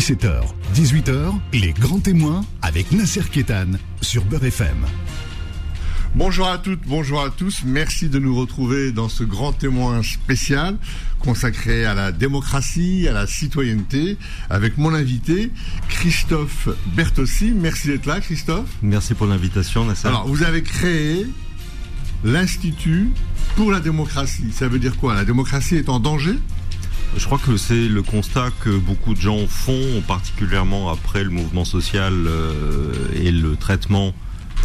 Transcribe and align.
17h, 0.00 0.40
18h, 0.74 1.34
les 1.52 1.74
grands 1.74 2.00
témoins 2.00 2.40
avec 2.62 2.90
Nasser 2.90 3.20
Kétan 3.30 3.72
sur 4.00 4.24
Beurre 4.24 4.46
FM. 4.46 4.86
Bonjour 6.14 6.48
à 6.48 6.56
toutes, 6.56 6.80
bonjour 6.86 7.20
à 7.20 7.28
tous. 7.28 7.64
Merci 7.66 8.08
de 8.08 8.18
nous 8.18 8.34
retrouver 8.34 8.92
dans 8.92 9.10
ce 9.10 9.24
grand 9.24 9.52
témoin 9.52 10.02
spécial 10.02 10.78
consacré 11.18 11.84
à 11.84 11.92
la 11.92 12.12
démocratie, 12.12 13.08
à 13.08 13.12
la 13.12 13.26
citoyenneté, 13.26 14.16
avec 14.48 14.78
mon 14.78 14.94
invité 14.94 15.52
Christophe 15.90 16.70
Bertossi. 16.96 17.50
Merci 17.50 17.88
d'être 17.88 18.06
là, 18.06 18.20
Christophe. 18.20 18.70
Merci 18.80 19.12
pour 19.12 19.26
l'invitation, 19.26 19.84
Nasser. 19.84 20.08
Alors, 20.08 20.26
vous 20.26 20.42
avez 20.44 20.62
créé 20.62 21.26
l'Institut 22.24 23.10
pour 23.54 23.70
la 23.70 23.80
démocratie. 23.80 24.50
Ça 24.50 24.66
veut 24.66 24.78
dire 24.78 24.96
quoi? 24.96 25.14
La 25.14 25.26
démocratie 25.26 25.76
est 25.76 25.90
en 25.90 26.00
danger? 26.00 26.38
Je 27.16 27.24
crois 27.24 27.38
que 27.38 27.56
c'est 27.56 27.88
le 27.88 28.02
constat 28.02 28.50
que 28.60 28.70
beaucoup 28.70 29.14
de 29.14 29.20
gens 29.20 29.46
font, 29.48 30.02
particulièrement 30.06 30.90
après 30.90 31.24
le 31.24 31.30
mouvement 31.30 31.64
social 31.64 32.12
euh, 32.14 32.92
et 33.14 33.32
le 33.32 33.56
traitement 33.56 34.12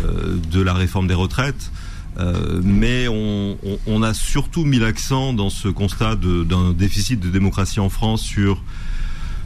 euh, 0.04 0.38
de 0.52 0.62
la 0.62 0.74
réforme 0.74 1.08
des 1.08 1.14
retraites. 1.14 1.72
Euh, 2.18 2.62
mais 2.64 3.08
on, 3.10 4.04
a 4.04 4.14
surtout 4.14 4.64
mis 4.64 4.80
l'accent 4.80 5.34
dans 5.34 5.50
ce 5.50 5.68
constat 5.68 6.16
d'un 6.16 6.72
déficit 6.72 7.20
de 7.20 7.30
démocratie 7.30 7.80
en 7.80 7.90
France 7.90 8.22
sur 8.22 8.64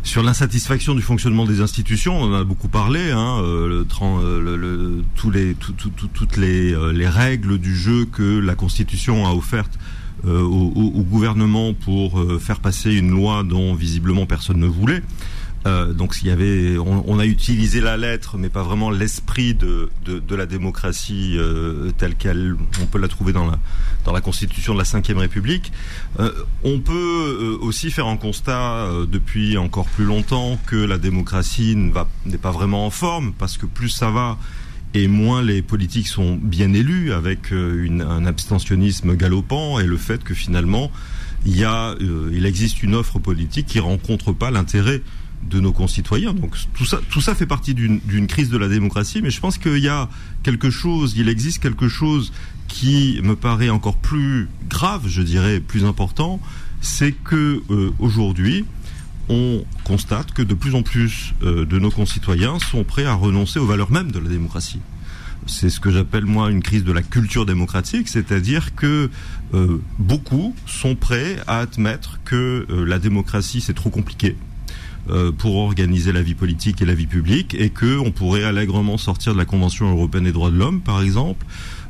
sur 0.01 0.23
l'insatisfaction 0.23 0.95
du 0.95 1.01
fonctionnement 1.01 1.45
des 1.45 1.59
institutions, 1.59 2.21
on 2.21 2.33
en 2.33 2.39
a 2.39 2.43
beaucoup 2.45 2.69
parlé, 2.69 3.11
hein, 3.11 3.43
tous 3.89 5.29
les, 5.29 5.55
tout, 5.55 5.73
tout, 5.73 5.91
toutes 6.07 6.37
les, 6.37 6.73
les, 6.93 7.07
règles 7.07 7.57
du 7.57 7.75
jeu 7.75 8.05
que 8.05 8.39
la 8.39 8.55
Constitution 8.55 9.27
a 9.27 9.31
offertes 9.31 9.77
euh, 10.25 10.41
au, 10.41 11.03
gouvernement 11.03 11.73
pour 11.73 12.19
euh, 12.19 12.39
faire 12.39 12.59
passer 12.59 12.93
une 12.93 13.09
loi 13.09 13.43
dont 13.43 13.73
visiblement 13.73 14.25
personne 14.25 14.57
ne 14.57 14.67
voulait. 14.67 15.01
Euh, 15.65 15.93
donc 15.93 16.21
y 16.23 16.29
avait, 16.29 16.77
on, 16.77 17.19
a 17.19 17.25
utilisé 17.25 17.79
la 17.79 17.95
lettre, 17.95 18.37
mais 18.37 18.49
pas 18.49 18.63
vraiment 18.63 18.91
l'esprit 18.91 19.53
de, 19.53 19.89
de, 20.05 20.35
la 20.35 20.45
démocratie 20.45 21.37
telle 21.97 22.15
qu'elle, 22.15 22.55
on 22.81 22.85
peut 22.85 22.99
la 22.99 23.09
trouver 23.09 23.33
dans 23.33 23.45
la 23.45 23.59
dans 24.05 24.13
la 24.13 24.21
Constitution 24.21 24.73
de 24.73 24.79
la 24.79 24.85
Ve 24.85 25.17
République. 25.17 25.73
On 26.63 26.79
peut 26.79 27.57
aussi 27.61 27.91
faire 27.91 28.07
un 28.07 28.15
constat 28.15 28.87
depuis 29.11 29.57
encore 29.57 29.85
plus 29.87 30.05
longtemps 30.05 30.57
que 30.65 30.77
la 30.77 30.97
démocratie 30.97 31.75
n'est 31.75 32.37
pas 32.37 32.51
vraiment 32.51 32.85
en 32.85 32.89
forme, 32.89 33.33
parce 33.33 33.57
que 33.57 33.65
plus 33.65 33.89
ça 33.89 34.11
va, 34.11 34.37
et 34.93 35.07
moins 35.07 35.41
les 35.41 35.61
politiques 35.61 36.07
sont 36.07 36.35
bien 36.35 36.73
élus 36.73 37.13
avec 37.13 37.51
euh, 37.51 37.87
un 38.01 38.25
abstentionnisme 38.25 39.15
galopant 39.15 39.79
et 39.79 39.85
le 39.85 39.97
fait 39.97 40.23
que 40.23 40.33
finalement 40.33 40.91
il 41.45 41.57
y 41.57 41.63
euh, 41.63 42.45
existe 42.45 42.83
une 42.83 42.95
offre 42.95 43.19
politique 43.19 43.67
qui 43.67 43.79
rencontre 43.79 44.33
pas 44.33 44.51
l'intérêt 44.51 45.01
de 45.49 45.59
nos 45.59 45.71
concitoyens. 45.71 46.33
Donc 46.33 46.55
tout 46.73 46.85
ça, 46.85 46.99
tout 47.09 47.21
ça 47.21 47.33
fait 47.33 47.45
partie 47.45 47.73
d'une 47.73 48.27
crise 48.27 48.49
de 48.49 48.57
la 48.57 48.67
démocratie, 48.67 49.21
mais 49.21 49.29
je 49.29 49.39
pense 49.39 49.57
qu'il 49.57 49.77
y 49.77 49.87
a 49.87 50.09
quelque 50.43 50.69
chose, 50.69 51.13
il 51.15 51.29
existe 51.29 51.61
quelque 51.61 51.87
chose 51.87 52.33
qui 52.67 53.19
me 53.23 53.35
paraît 53.35 53.69
encore 53.69 53.97
plus 53.97 54.49
grave, 54.69 55.07
je 55.07 55.21
dirais, 55.21 55.59
plus 55.59 55.85
important, 55.85 56.39
c'est 56.81 57.11
que 57.11 57.61
euh, 57.69 57.91
aujourd'hui, 57.99 58.65
on 59.29 59.63
constate 59.83 60.31
que 60.33 60.41
de 60.41 60.53
plus 60.53 60.75
en 60.75 60.81
plus 60.81 61.33
euh, 61.43 61.65
de 61.65 61.79
nos 61.79 61.91
concitoyens 61.91 62.59
sont 62.59 62.83
prêts 62.83 63.05
à 63.05 63.13
renoncer 63.13 63.59
aux 63.59 63.65
valeurs 63.65 63.91
mêmes 63.91 64.11
de 64.11 64.19
la 64.19 64.27
démocratie. 64.27 64.79
C'est 65.45 65.69
ce 65.69 65.79
que 65.79 65.91
j'appelle 65.91 66.25
moi 66.25 66.51
une 66.51 66.61
crise 66.61 66.83
de 66.83 66.91
la 66.91 67.01
culture 67.01 67.45
démocratique, 67.45 68.07
c'est-à-dire 68.07 68.75
que 68.75 69.09
euh, 69.53 69.81
beaucoup 69.97 70.55
sont 70.65 70.95
prêts 70.95 71.37
à 71.47 71.59
admettre 71.59 72.19
que 72.25 72.65
euh, 72.69 72.85
la 72.85 72.99
démocratie 72.99 73.61
c'est 73.61 73.73
trop 73.73 73.89
compliqué 73.89 74.35
pour 75.39 75.55
organiser 75.55 76.11
la 76.11 76.21
vie 76.21 76.35
politique 76.35 76.83
et 76.83 76.85
la 76.85 76.93
vie 76.93 77.07
publique 77.07 77.55
et 77.55 77.71
que 77.71 77.97
on 77.97 78.11
pourrait 78.11 78.43
allègrement 78.43 78.95
sortir 78.99 79.33
de 79.33 79.39
la 79.39 79.45
Convention 79.45 79.89
européenne 79.89 80.25
des 80.25 80.31
droits 80.31 80.51
de 80.51 80.55
l'homme 80.57 80.81
par 80.81 81.01
exemple 81.01 81.47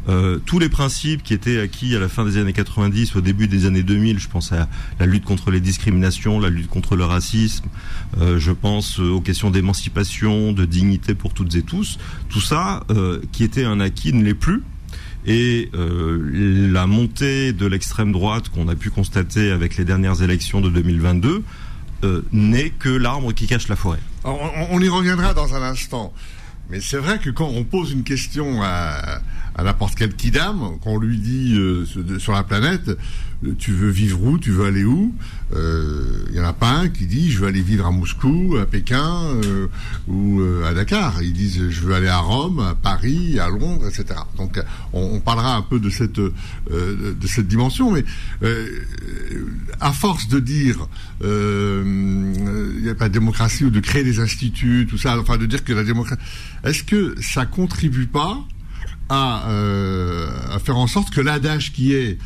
euh, 0.09 0.39
tous 0.43 0.57
les 0.57 0.69
principes 0.69 1.21
qui 1.21 1.35
étaient 1.35 1.59
acquis 1.59 1.95
à 1.95 1.99
la 1.99 2.09
fin 2.09 2.25
des 2.25 2.37
années 2.37 2.53
90, 2.53 3.15
au 3.15 3.21
début 3.21 3.47
des 3.47 3.67
années 3.67 3.83
2000, 3.83 4.17
je 4.17 4.27
pense 4.27 4.51
à 4.51 4.67
la 4.99 5.05
lutte 5.05 5.23
contre 5.23 5.51
les 5.51 5.59
discriminations, 5.59 6.39
la 6.39 6.49
lutte 6.49 6.67
contre 6.67 6.95
le 6.95 7.05
racisme, 7.05 7.65
euh, 8.19 8.39
je 8.39 8.51
pense 8.51 8.97
aux 8.97 9.21
questions 9.21 9.51
d'émancipation, 9.51 10.51
de 10.51 10.65
dignité 10.65 11.13
pour 11.13 11.33
toutes 11.33 11.53
et 11.55 11.61
tous, 11.61 11.99
tout 12.29 12.41
ça 12.41 12.83
euh, 12.89 13.21
qui 13.31 13.43
était 13.43 13.65
un 13.65 13.79
acquis 13.79 14.11
ne 14.11 14.23
l'est 14.23 14.33
plus. 14.33 14.63
Et 15.25 15.69
la 15.73 16.87
montée 16.87 17.51
de 17.51 17.65
l'extrême 17.67 18.13
droite 18.13 18.47
qu'on 18.49 18.69
a 18.69 18.75
pu 18.75 18.89
constater 18.89 19.51
avec 19.51 19.75
les 19.75 19.83
dernières 19.83 20.23
élections 20.23 20.61
de 20.61 20.69
2022 20.69 21.43
n'est 22.31 22.69
que 22.69 22.89
l'arbre 22.89 23.33
qui 23.33 23.45
cache 23.45 23.67
la 23.67 23.75
forêt. 23.75 23.99
on, 24.23 24.79
y 24.79 24.87
reviendra 24.87 25.33
dans 25.33 25.53
un 25.53 25.61
instant. 25.61 26.13
Mais 26.69 26.79
c'est 26.81 26.97
vrai 26.97 27.17
que 27.19 27.29
quand 27.29 27.49
on 27.49 27.63
pose 27.63 27.91
une 27.91 28.03
question 28.03 28.61
à, 28.63 29.21
à 29.59 29.63
n'importe 29.63 29.95
quel 29.95 30.15
kidam, 30.15 30.77
quand 30.81 30.91
on 30.91 30.97
lui 30.97 31.17
dit 31.17 31.55
euh, 31.57 31.85
sur 32.17 32.31
la 32.31 32.43
planète, 32.43 32.89
euh, 33.45 33.53
tu 33.57 33.73
veux 33.73 33.89
vivre 33.89 34.23
où, 34.23 34.37
tu 34.37 34.51
veux 34.51 34.65
aller 34.65 34.85
où, 34.85 35.13
il 35.51 35.57
euh, 35.57 36.25
y 36.31 36.39
en 36.39 36.45
a 36.45 36.53
pas 36.53 36.69
un 36.69 36.87
qui 36.87 37.07
dit 37.07 37.29
je 37.29 37.39
veux 37.39 37.47
aller 37.47 37.61
vivre 37.61 37.85
à 37.85 37.91
Moscou, 37.91 38.55
à 38.61 38.65
Pékin 38.65 39.19
ou 40.07 40.41
à 40.65 40.73
Dakar. 40.73 41.21
Ils 41.21 41.33
disent 41.33 41.69
je 41.69 41.81
veux 41.81 41.93
aller 41.93 42.07
à 42.07 42.19
Rome, 42.19 42.59
à 42.59 42.75
Paris, 42.75 43.37
à 43.37 43.49
Londres, 43.49 43.85
etc. 43.87 44.21
Donc 44.37 44.61
on, 44.93 45.19
parlera 45.19 45.57
un 45.57 45.61
peu 45.61 45.79
de 45.79 45.89
cette 45.89 46.19
de 46.19 47.27
cette 47.27 47.47
dimension, 47.47 47.91
mais 47.91 48.05
à 49.79 49.91
force 49.91 50.27
de 50.27 50.39
dire 50.39 50.87
il 51.21 52.81
n'y 52.83 52.89
a 52.89 52.95
pas 52.95 53.09
de 53.09 53.13
démocratie 53.13 53.65
ou 53.65 53.71
de 53.71 53.79
créer 53.79 54.03
des 54.03 54.19
instituts, 54.19 54.87
tout 54.89 54.99
ça, 54.99 55.19
enfin 55.19 55.37
de 55.37 55.47
dire 55.47 55.63
que 55.63 55.73
la 55.73 55.83
démocratie, 55.83 56.21
est-ce 56.63 56.83
que 56.83 57.15
ça 57.19 57.45
contribue 57.45 58.07
pas 58.07 58.39
euh, 59.11 60.27
à, 60.53 60.59
faire 60.59 60.77
en 60.77 60.87
sorte 60.87 61.09
que 61.09 61.21
l'adage 61.21 61.71
qui 61.73 61.93
est 61.93 62.17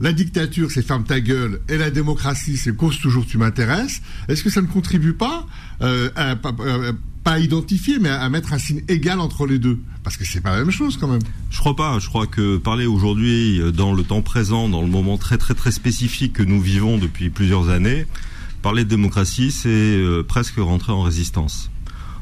la 0.00 0.12
dictature, 0.12 0.70
c'est 0.70 0.82
ferme 0.82 1.02
ta 1.02 1.20
gueule, 1.20 1.60
et 1.68 1.76
la 1.76 1.90
démocratie, 1.90 2.56
c'est 2.56 2.76
cause 2.76 3.00
toujours 3.00 3.26
tu 3.26 3.38
m'intéresses. 3.38 4.00
Est-ce 4.28 4.44
que 4.44 4.50
ça 4.50 4.62
ne 4.62 4.68
contribue 4.68 5.14
pas 5.14 5.46
euh, 5.82 6.10
à, 6.14 6.36
euh, 6.60 6.92
pas 7.24 7.32
à 7.32 7.38
identifier, 7.40 7.98
mais 7.98 8.08
à, 8.08 8.28
mettre 8.28 8.52
un 8.52 8.58
signe 8.58 8.82
égal 8.86 9.18
entre 9.18 9.46
les 9.46 9.58
deux? 9.58 9.80
Parce 10.04 10.16
que 10.16 10.24
c'est 10.24 10.40
pas 10.40 10.52
la 10.52 10.58
même 10.58 10.70
chose 10.70 10.96
quand 10.96 11.08
même. 11.08 11.22
Je 11.50 11.58
crois 11.58 11.74
pas. 11.74 11.98
Je 11.98 12.06
crois 12.08 12.28
que 12.28 12.56
parler 12.56 12.86
aujourd'hui, 12.86 13.60
dans 13.72 13.92
le 13.92 14.04
temps 14.04 14.22
présent, 14.22 14.68
dans 14.68 14.82
le 14.82 14.88
moment 14.88 15.18
très 15.18 15.36
très 15.36 15.54
très 15.54 15.72
spécifique 15.72 16.34
que 16.34 16.44
nous 16.44 16.60
vivons 16.60 16.98
depuis 16.98 17.30
plusieurs 17.30 17.68
années, 17.68 18.06
parler 18.62 18.84
de 18.84 18.90
démocratie, 18.90 19.50
c'est 19.50 20.00
presque 20.28 20.58
rentrer 20.58 20.92
en 20.92 21.02
résistance 21.02 21.70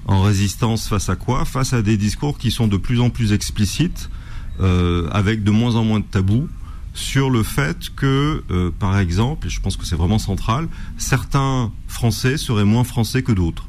en 0.07 0.23
résistance 0.23 0.89
face 0.89 1.09
à 1.09 1.17
quoi? 1.17 1.45
Face 1.45 1.73
à 1.73 1.83
des 1.83 1.97
discours 1.97 2.39
qui 2.39 2.51
sont 2.51 2.69
de 2.69 2.77
plus 2.77 3.01
en 3.01 3.11
plus 3.11 3.33
explicites, 3.33 4.09
euh, 4.61 5.09
avec 5.11 5.45
de 5.45 5.51
moins 5.51 5.75
en 5.75 5.85
moins 5.85 6.01
de 6.01 6.05
tabous 6.05 6.49
sur 6.95 7.29
le 7.29 7.43
fait 7.43 7.91
que, 7.95 8.43
euh, 8.51 8.71
par 8.79 8.99
exemple, 8.99 9.49
et 9.49 9.51
je 9.51 9.61
pense 9.61 9.77
que 9.77 9.85
c'est 9.85 9.97
vraiment 9.97 10.19
central, 10.19 10.69
certains 10.97 11.71
Français 11.89 12.39
seraient 12.39 12.65
moins 12.65 12.85
français 12.85 13.23
que 13.23 13.33
d'autres. 13.33 13.69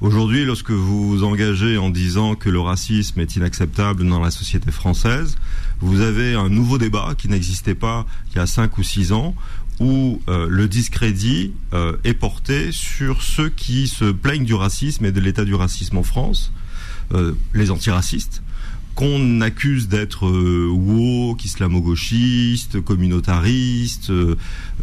Aujourd'hui, 0.00 0.46
lorsque 0.46 0.70
vous 0.70 1.08
vous 1.08 1.24
engagez 1.24 1.76
en 1.76 1.90
disant 1.90 2.34
que 2.34 2.48
le 2.48 2.58
racisme 2.58 3.20
est 3.20 3.36
inacceptable 3.36 4.08
dans 4.08 4.20
la 4.20 4.30
société 4.30 4.70
française, 4.70 5.36
vous 5.80 6.00
avez 6.00 6.34
un 6.34 6.48
nouveau 6.48 6.78
débat 6.78 7.14
qui 7.18 7.28
n'existait 7.28 7.74
pas 7.74 8.06
il 8.30 8.38
y 8.38 8.40
a 8.40 8.46
cinq 8.46 8.78
ou 8.78 8.82
six 8.82 9.12
ans, 9.12 9.34
où 9.80 10.20
euh, 10.28 10.46
le 10.48 10.68
discrédit 10.68 11.52
euh, 11.72 11.96
est 12.04 12.14
porté 12.14 12.70
sur 12.70 13.22
ceux 13.22 13.48
qui 13.48 13.88
se 13.88 14.04
plaignent 14.04 14.44
du 14.44 14.54
racisme 14.54 15.06
et 15.06 15.12
de 15.12 15.20
l'état 15.20 15.46
du 15.46 15.54
racisme 15.54 15.96
en 15.96 16.02
France, 16.02 16.52
euh, 17.14 17.32
les 17.54 17.70
antiracistes, 17.70 18.42
qu'on 18.94 19.40
accuse 19.40 19.88
d'être 19.88 20.28
woke, 20.28 21.44
islamo-gauchistes, 21.44 22.82
communautaristes, 22.82 24.12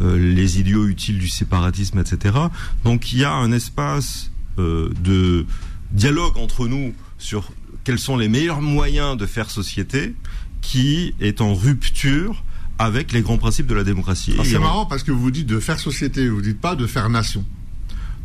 les 0.00 0.58
idiots 0.58 0.88
utiles 0.88 1.18
du 1.18 1.28
séparatisme, 1.28 2.00
etc. 2.00 2.36
Donc 2.84 3.12
il 3.12 3.20
y 3.20 3.24
a 3.24 3.32
un 3.32 3.52
espace 3.52 4.32
de 4.56 5.46
dialogue 5.92 6.36
entre 6.36 6.66
nous 6.66 6.94
sur 7.18 7.52
quels 7.84 7.98
sont 7.98 8.16
les 8.16 8.28
meilleurs 8.28 8.62
moyens 8.62 9.16
de 9.16 9.26
faire 9.26 9.50
société 9.50 10.14
qui 10.62 11.14
est 11.20 11.40
en 11.40 11.54
rupture 11.54 12.42
avec 12.78 13.12
les 13.12 13.22
grands 13.22 13.38
principes 13.38 13.66
de 13.66 13.74
la 13.74 13.84
démocratie. 13.84 14.36
C'est 14.44 14.58
marrant 14.58 14.86
parce 14.86 15.02
que 15.02 15.12
vous 15.12 15.30
dites 15.30 15.46
de 15.46 15.58
faire 15.60 15.78
société, 15.78 16.28
vous 16.28 16.40
dites 16.42 16.60
pas 16.60 16.76
de 16.76 16.86
faire 16.86 17.08
nation. 17.08 17.44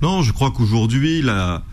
Non, 0.01 0.21
je 0.21 0.31
crois 0.31 0.51
qu'aujourd'hui 0.51 1.21
la, 1.21 1.63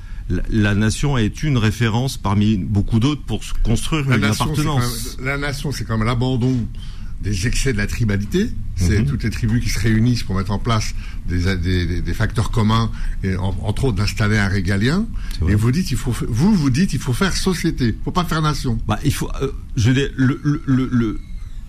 la, 0.50 0.74
nation 0.74 1.18
est 1.18 1.42
une 1.42 1.58
référence 1.58 2.16
parmi 2.16 2.56
beaucoup 2.56 3.00
d'autres 3.00 3.22
pour 3.22 3.42
construire 3.62 4.10
une 4.10 4.24
appartenance. 4.24 5.16
la 5.22 5.36
nation, 5.36 5.72
c'est 5.72 5.84
quand 5.84 5.98
même 5.98 6.06
l'abandon 6.06 6.56
des 7.20 7.46
excès 7.46 7.72
de 7.72 7.78
la 7.78 7.86
tribalité. 7.86 8.50
C'est 8.76 9.00
mhm. 9.00 9.06
toutes 9.06 9.24
les 9.24 9.30
tribus 9.30 9.62
qui 9.62 9.68
se 9.68 9.78
réunissent 9.78 10.22
pour 10.22 10.36
mettre 10.36 10.52
en 10.52 10.58
place 10.58 10.94
des, 11.28 11.54
des, 11.56 12.00
des 12.00 12.14
facteurs 12.14 12.50
communs 12.50 12.90
et 13.22 13.36
entre 13.36 13.84
autres 13.84 13.98
d'installer 13.98 14.38
un 14.38 14.48
régalien. 14.48 15.06
Et 15.46 15.54
vous 15.54 15.70
dites, 15.70 15.90
il 15.90 15.98
faut, 15.98 16.14
vous 16.28 16.54
vous 16.54 16.70
dites, 16.70 16.94
il 16.94 16.98
faut 16.98 17.12
faire 17.12 17.36
société, 17.36 17.94
faut 18.04 18.10
pas 18.10 18.24
faire 18.24 18.40
nation. 18.40 18.78
Bah, 18.88 18.98
il 19.04 19.12
faut, 19.12 19.28
euh, 19.42 19.50
je 19.76 19.90
dis, 19.90 20.06
le, 20.16 20.40
le, 20.42 20.88
le, 20.90 21.20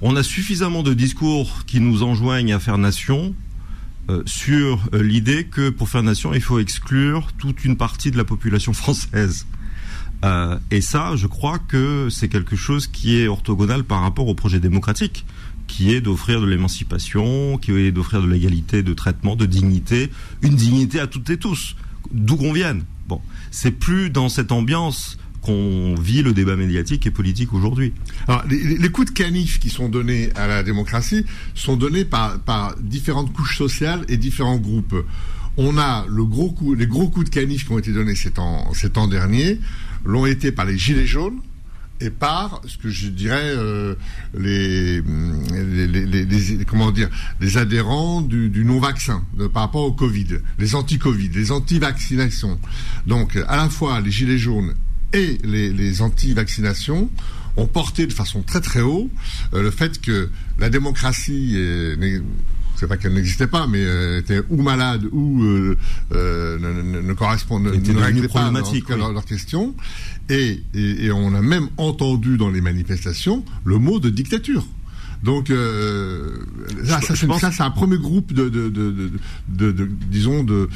on 0.01 0.15
a 0.15 0.23
suffisamment 0.23 0.83
de 0.83 0.93
discours 0.93 1.65
qui 1.65 1.79
nous 1.79 2.03
enjoignent 2.03 2.53
à 2.53 2.59
faire 2.59 2.77
nation. 2.77 3.33
sur 4.25 4.89
l'idée 4.91 5.45
que 5.45 5.69
pour 5.69 5.87
faire 5.87 6.03
nation, 6.03 6.33
il 6.33 6.41
faut 6.41 6.59
exclure 6.59 7.31
toute 7.37 7.63
une 7.63 7.77
partie 7.77 8.11
de 8.11 8.17
la 8.17 8.25
population 8.25 8.73
française. 8.73 9.45
Euh, 10.23 10.57
et 10.69 10.81
ça, 10.81 11.15
je 11.15 11.27
crois 11.27 11.59
que 11.59 12.09
c'est 12.09 12.29
quelque 12.29 12.55
chose 12.55 12.87
qui 12.87 13.17
est 13.17 13.27
orthogonal 13.27 13.83
par 13.83 14.01
rapport 14.01 14.27
au 14.27 14.35
projet 14.35 14.59
démocratique, 14.59 15.25
qui 15.67 15.93
est 15.93 16.01
d'offrir 16.01 16.41
de 16.41 16.45
l'émancipation, 16.45 17.57
qui 17.57 17.71
est 17.71 17.91
d'offrir 17.91 18.21
de 18.21 18.27
l'égalité 18.27 18.83
de 18.83 18.93
traitement, 18.93 19.35
de 19.35 19.45
dignité, 19.45 20.11
une 20.41 20.55
dignité 20.55 20.99
à 20.99 21.07
toutes 21.07 21.29
et 21.29 21.37
tous, 21.37 21.75
d'où 22.11 22.35
qu'on 22.35 22.53
vienne. 22.53 22.83
Bon, 23.07 23.21
c'est 23.49 23.71
plus 23.71 24.09
dans 24.09 24.29
cette 24.29 24.51
ambiance 24.51 25.17
qu'on 25.41 25.95
vit 25.99 26.21
le 26.21 26.33
débat 26.33 26.55
médiatique 26.55 27.07
et 27.07 27.11
politique 27.11 27.53
aujourd'hui. 27.53 27.93
Alors, 28.27 28.43
les, 28.47 28.89
coups 28.89 29.11
de 29.11 29.17
canif 29.17 29.59
qui 29.59 29.69
sont 29.69 29.89
donnés 29.89 30.29
à 30.35 30.47
la 30.47 30.63
démocratie 30.63 31.25
sont 31.55 31.77
donnés 31.77 32.05
par, 32.05 32.75
différentes 32.79 33.33
couches 33.33 33.57
sociales 33.57 34.05
et 34.07 34.17
différents 34.17 34.57
groupes. 34.57 34.95
On 35.57 35.77
a 35.77 36.05
le 36.07 36.23
gros 36.23 36.51
coup, 36.51 36.75
les 36.75 36.87
gros 36.87 37.09
coups 37.09 37.29
de 37.29 37.33
canif 37.33 37.65
qui 37.65 37.71
ont 37.71 37.79
été 37.79 37.91
donnés 37.91 38.15
ces 38.15 38.31
temps, 38.31 38.71
ces 38.73 38.89
temps 38.91 39.07
derniers 39.07 39.59
l'ont 40.05 40.25
été 40.25 40.51
par 40.51 40.65
les 40.65 40.77
gilets 40.77 41.07
jaunes 41.07 41.39
et 41.99 42.09
par 42.09 42.61
ce 42.65 42.77
que 42.77 42.89
je 42.89 43.09
dirais 43.09 43.53
euh, 43.55 43.95
les, 44.33 45.01
les, 45.01 46.65
comment 46.65 46.91
dire 46.91 47.09
les 47.39 47.57
adhérents 47.57 48.21
du, 48.21 48.49
du 48.49 48.65
non-vaccin 48.65 49.23
par 49.53 49.63
rapport 49.63 49.83
au 49.83 49.91
Covid, 49.91 50.39
les 50.57 50.73
anti-Covid, 50.73 51.29
les 51.29 51.51
anti-vaccinations. 51.51 52.59
Donc 53.05 53.37
à 53.47 53.57
la 53.57 53.69
fois 53.69 54.01
les 54.01 54.09
gilets 54.09 54.39
jaunes 54.39 54.73
et 55.13 55.37
les, 55.43 55.71
les 55.71 56.01
anti-vaccinations 56.01 57.09
ont 57.57 57.67
porté 57.67 58.07
de 58.07 58.13
façon 58.13 58.43
très 58.43 58.61
très 58.61 58.81
haut 58.81 59.09
euh, 59.53 59.61
le 59.61 59.71
fait 59.71 59.99
que 59.99 60.29
la 60.57 60.69
démocratie 60.69 61.55
est, 61.57 62.21
c'est 62.81 62.87
pas 62.87 62.97
qu'elle 62.97 63.13
n'existait 63.13 63.45
pas, 63.45 63.67
mais 63.67 63.83
euh, 63.85 64.19
était 64.19 64.41
ou 64.49 64.59
malade 64.63 65.05
ou 65.11 65.43
euh, 65.43 65.77
euh 66.13 66.57
ne, 66.57 67.01
ne, 67.01 67.13
correspondait, 67.13 67.77
ne, 67.77 67.99
réglait 67.99 68.27
pas 68.27 68.49
leur, 68.49 69.11
leur, 69.11 69.23
question. 69.23 69.75
Et, 70.29 70.63
et, 70.73 71.05
et, 71.05 71.11
on 71.11 71.35
a 71.35 71.41
même 71.43 71.67
entendu 71.77 72.37
dans 72.37 72.49
les 72.49 72.61
manifestations 72.61 73.45
le 73.65 73.77
mot 73.77 73.99
de 73.99 74.09
dictature. 74.09 74.65
Donc 75.23 75.49
euh, 75.49 76.45
ça, 76.83 76.99
ça 77.01 77.51
c'est 77.51 77.61
un 77.61 77.69
premier 77.69 77.97
groupe 77.97 78.33
de, 78.33 78.49
de, 78.49 78.69
de, 78.69 79.71
de 79.71 79.89
disons 80.09 80.43
de, 80.43 80.67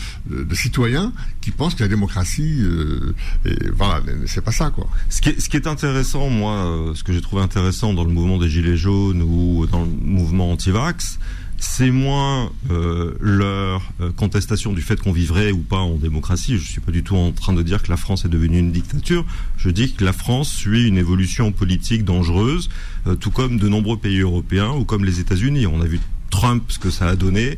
citoyens 0.53 1.13
qui 1.41 1.51
pensent 1.51 1.75
que 1.75 1.83
la 1.83 1.89
démocratie, 1.89 2.59
euh, 2.61 3.13
et, 3.45 3.55
voilà, 3.75 4.01
c'est 4.27 4.43
pas 4.43 4.51
ça 4.51 4.69
quoi. 4.69 4.87
Ce 5.09 5.21
qui 5.21 5.29
est, 5.29 5.39
ce 5.39 5.49
qui 5.49 5.57
est 5.57 5.67
intéressant, 5.67 6.29
moi, 6.29 6.53
euh, 6.53 6.95
ce 6.95 7.03
que 7.03 7.11
j'ai 7.11 7.21
trouvé 7.21 7.41
intéressant 7.41 7.93
dans 7.93 8.03
le 8.03 8.11
mouvement 8.11 8.37
des 8.37 8.49
gilets 8.49 8.77
jaunes 8.77 9.21
ou 9.23 9.65
dans 9.65 9.81
le 9.81 9.89
mouvement 9.89 10.51
anti-vax, 10.51 11.19
c'est 11.57 11.91
moins 11.91 12.51
euh, 12.69 13.15
leur 13.19 13.81
euh, 14.01 14.11
contestation 14.11 14.73
du 14.73 14.81
fait 14.81 14.99
qu'on 14.99 15.11
vivrait 15.11 15.51
ou 15.51 15.59
pas 15.59 15.77
en 15.77 15.95
démocratie. 15.95 16.57
Je 16.57 16.69
suis 16.69 16.81
pas 16.81 16.91
du 16.91 17.03
tout 17.03 17.15
en 17.15 17.31
train 17.31 17.53
de 17.53 17.61
dire 17.61 17.81
que 17.81 17.89
la 17.89 17.97
France 17.97 18.25
est 18.25 18.29
devenue 18.29 18.59
une 18.59 18.71
dictature. 18.71 19.25
Je 19.57 19.69
dis 19.69 19.93
que 19.93 20.03
la 20.03 20.13
France 20.13 20.49
suit 20.49 20.87
une 20.87 20.97
évolution 20.97 21.51
politique 21.51 22.03
dangereuse, 22.03 22.69
euh, 23.07 23.15
tout 23.15 23.31
comme 23.31 23.57
de 23.57 23.67
nombreux 23.69 23.97
pays 23.97 24.19
européens 24.19 24.71
ou 24.71 24.85
comme 24.85 25.05
les 25.05 25.19
États-Unis. 25.19 25.67
On 25.67 25.81
a 25.81 25.85
vu 25.85 25.99
Trump 26.29 26.63
ce 26.67 26.79
que 26.79 26.89
ça 26.89 27.07
a 27.07 27.15
donné. 27.15 27.57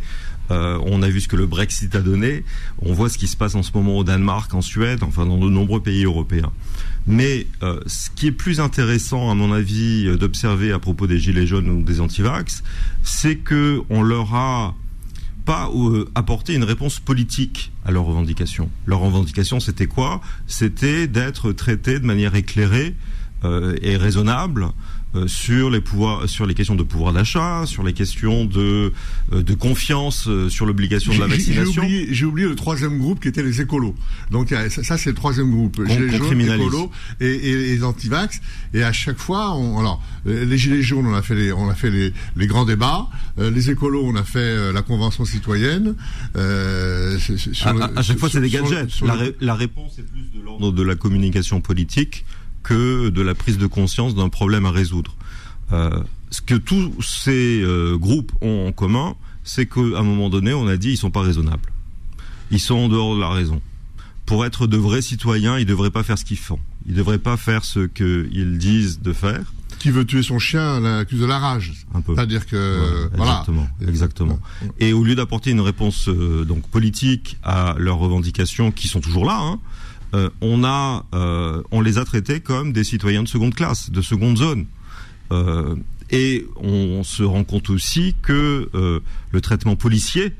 On 0.50 1.02
a 1.02 1.10
vu 1.10 1.22
ce 1.22 1.28
que 1.28 1.36
le 1.36 1.46
Brexit 1.46 1.96
a 1.96 2.02
donné. 2.02 2.44
On 2.82 2.94
voit 2.94 3.10
ce 3.10 3.18
qui 3.18 3.28
se 3.28 3.36
passe 3.38 3.56
en 3.56 3.64
ce 3.64 3.72
moment 3.74 3.98
au 3.98 4.04
Danemark, 4.04 4.54
en 4.54 4.62
Suède, 4.62 5.04
enfin 5.04 5.26
dans 5.26 5.38
de 5.38 5.50
nombreux 5.50 5.82
pays 5.82 6.06
européens. 6.06 6.52
Mais 7.08 7.48
euh, 7.64 7.80
ce 7.88 8.10
qui 8.10 8.28
est 8.28 8.32
plus 8.34 8.60
intéressant, 8.60 9.32
à 9.32 9.36
mon 9.36 9.54
avis, 9.54 10.06
euh, 10.08 10.18
d'observer 10.18 10.74
à 10.74 10.80
propos 10.80 11.08
des 11.08 11.20
gilets 11.20 11.48
jaunes 11.48 11.70
ou 11.70 11.82
des 11.82 12.02
antivax, 12.02 12.64
c'est 13.02 13.38
que 13.38 13.82
on 13.90 14.04
leur 14.04 14.36
a 14.36 14.76
pas 15.46 15.70
euh, 15.74 16.10
apporté 16.16 16.54
une 16.54 16.66
réponse 16.66 17.00
politique 17.00 17.72
à 17.86 17.92
leurs 17.92 18.04
revendications. 18.04 18.70
Leurs 18.86 19.00
revendications, 19.00 19.62
c'était 19.62 19.88
quoi? 19.88 20.20
C'était 20.48 21.08
d'être 21.08 21.54
traités 21.54 22.00
de 22.00 22.06
manière 22.06 22.36
éclairée 22.36 22.96
et 23.84 23.98
raisonnable 23.98 24.64
euh, 24.64 24.70
sur 25.25 25.69
les 25.69 25.81
pouvoirs, 25.81 26.30
sur 26.30 26.46
les 26.46 26.54
questions 26.54 26.75
de 26.75 26.84
pouvoir 26.84 27.14
d'achat, 27.14 27.66
sur 27.66 27.84
les 27.84 27.94
questions 27.94 28.46
de 28.46 28.94
euh, 29.34 29.42
de 29.44 29.54
confiance 29.54 30.28
euh, 30.28 30.50
sur 30.50 30.66
l'obligation 30.66 31.14
de 31.14 31.19
la 31.19 31.28
vaccination. 31.28 31.81
J'ai 31.81 32.06
oublié, 32.06 32.25
oublié, 32.25 32.48
le 32.48 32.56
troisième 32.56 32.98
groupe 33.00 33.19
qui 33.19 33.28
était 33.28 33.44
les 33.44 33.62
écolos. 33.62 33.96
Donc 34.31 34.54
ça, 34.69 34.98
c'est 34.98 35.10
le 35.10 35.16
troisième 35.16 35.52
groupe. 35.52 35.81
Gilets 35.88 36.18
jaunes, 36.18 36.42
écolos 36.42 36.92
et, 37.19 37.28
et, 37.28 37.56
les 37.56 37.84
antivax. 37.84 38.40
Et 38.74 38.84
à 38.84 38.92
chaque 38.92 39.18
fois, 39.18 39.56
on, 39.56 39.80
alors 39.80 40.02
les 40.25 40.58
gilets 40.58 40.81
jaunes, 40.81 41.08
on 41.08 41.14
a 41.14 41.22
fait 41.22 41.36
les 41.36 41.52
on 41.52 41.70
a 41.70 41.75
fait 41.75 41.90
les, 41.90 42.13
les 42.36 42.48
grands 42.48 42.66
débats. 42.66 43.08
les 43.38 43.70
écolos, 43.70 44.04
on 44.06 44.16
a 44.16 44.24
fait 44.24 44.72
la 44.72 44.81
convention 44.81 45.25
citoyenne. 45.25 45.96
Euh, 46.36 47.18
à, 47.96 48.02
chaque 48.02 48.20
fois, 48.20 48.30
c'est 48.30 48.42
des 48.42 48.50
gadgets. 48.50 49.02
la, 49.02 49.16
la 49.40 49.56
réponse 49.56 50.00
est 50.00 50.04
plus 50.04 50.30
de 50.34 50.44
l'ordre 50.44 50.72
de 50.72 50.84
la 50.84 50.96
communication 50.96 51.62
politique 51.62 52.25
que 52.68 53.08
de 53.10 53.22
la 53.22 53.34
prise 53.34 53.58
de 53.58 53.66
conscience 53.66 54.14
d'un 54.14 54.28
problème 54.28 54.66
à 54.66 54.72
résoudre. 54.72 55.16
Euh, 55.72 55.90
ce 56.31 56.42
que 56.42 56.56
tous 56.56 57.02
ces 57.02 57.62
euh, 57.62 57.98
groupes 57.98 58.34
ont 58.42 58.68
en 58.68 58.72
commun, 58.74 59.16
c'est 59.46 59.68
qu'à 59.68 59.80
un 59.80 60.04
moment 60.04 60.30
donné, 60.30 60.54
on 60.54 60.68
a 60.68 60.75
dit 60.75 60.92
ils 60.92 60.98
sont 60.98 61.12
pas 61.12 61.22
raisonnables. 61.22 61.72
Ils 62.52 62.60
sont 62.60 62.75
en 62.75 62.90
dehors 62.90 63.16
de 63.16 63.22
la 63.22 63.30
raison. 63.30 63.62
Pour 64.25 64.46
être 64.46 64.68
de 64.68 64.75
vrais 64.75 65.02
citoyens, 65.02 65.58
ils 65.58 65.66
devraient 65.66 65.92
pas 65.92 66.04
faire 66.04 66.18
ce 66.18 66.25
qu'ils 66.25 66.38
font. 66.38 66.60
Ils 66.86 66.94
devraient 66.94 67.19
pas 67.19 67.38
faire 67.38 67.64
ce 67.64 67.88
qu'ils 67.88 68.58
disent 68.58 69.00
de 69.00 69.13
faire. 69.13 69.54
Qui 69.80 69.90
veut 69.90 70.04
tuer 70.04 70.24
son 70.24 70.40
chien 70.40 70.81
l'accuse 70.81 71.22
de 71.22 71.25
la 71.25 71.40
rage. 71.40 71.74
Un 71.94 72.02
peu. 72.02 72.16
C'est-à-dire 72.16 72.46
que 72.46 73.10
voilà. 73.16 73.46
Exactement. 73.46 73.68
Exactement. 73.88 74.40
Et 74.80 74.92
au 74.92 75.06
lieu 75.06 75.16
d'apporter 75.16 75.52
une 75.52 75.62
réponse 75.62 76.10
euh, 76.10 76.44
donc 76.44 76.68
politique 76.68 77.38
à 77.44 77.75
leurs 77.78 77.98
revendications 78.00 78.72
qui 78.72 78.90
sont 78.90 79.00
toujours 79.00 79.25
là, 79.25 79.40
hein, 79.40 79.60
euh, 80.13 80.30
on 80.42 80.63
a, 80.63 81.06
euh, 81.13 81.62
on 81.71 81.81
les 81.81 81.98
a 81.98 82.06
traités 82.06 82.39
comme 82.39 82.71
des 82.74 82.83
citoyens 82.83 83.24
de 83.24 83.27
seconde 83.27 83.56
classe, 83.56 83.89
de 83.92 84.01
seconde 84.01 84.38
zone. 84.38 84.65
Euh, 85.31 85.75
et 86.09 86.45
on 86.56 87.04
se 87.04 87.24
rend 87.24 87.44
compte 87.44 87.69
aussi 87.69 88.15
que 88.21 88.69
le 89.31 89.42
traitement 89.42 89.75
policier 89.75 90.31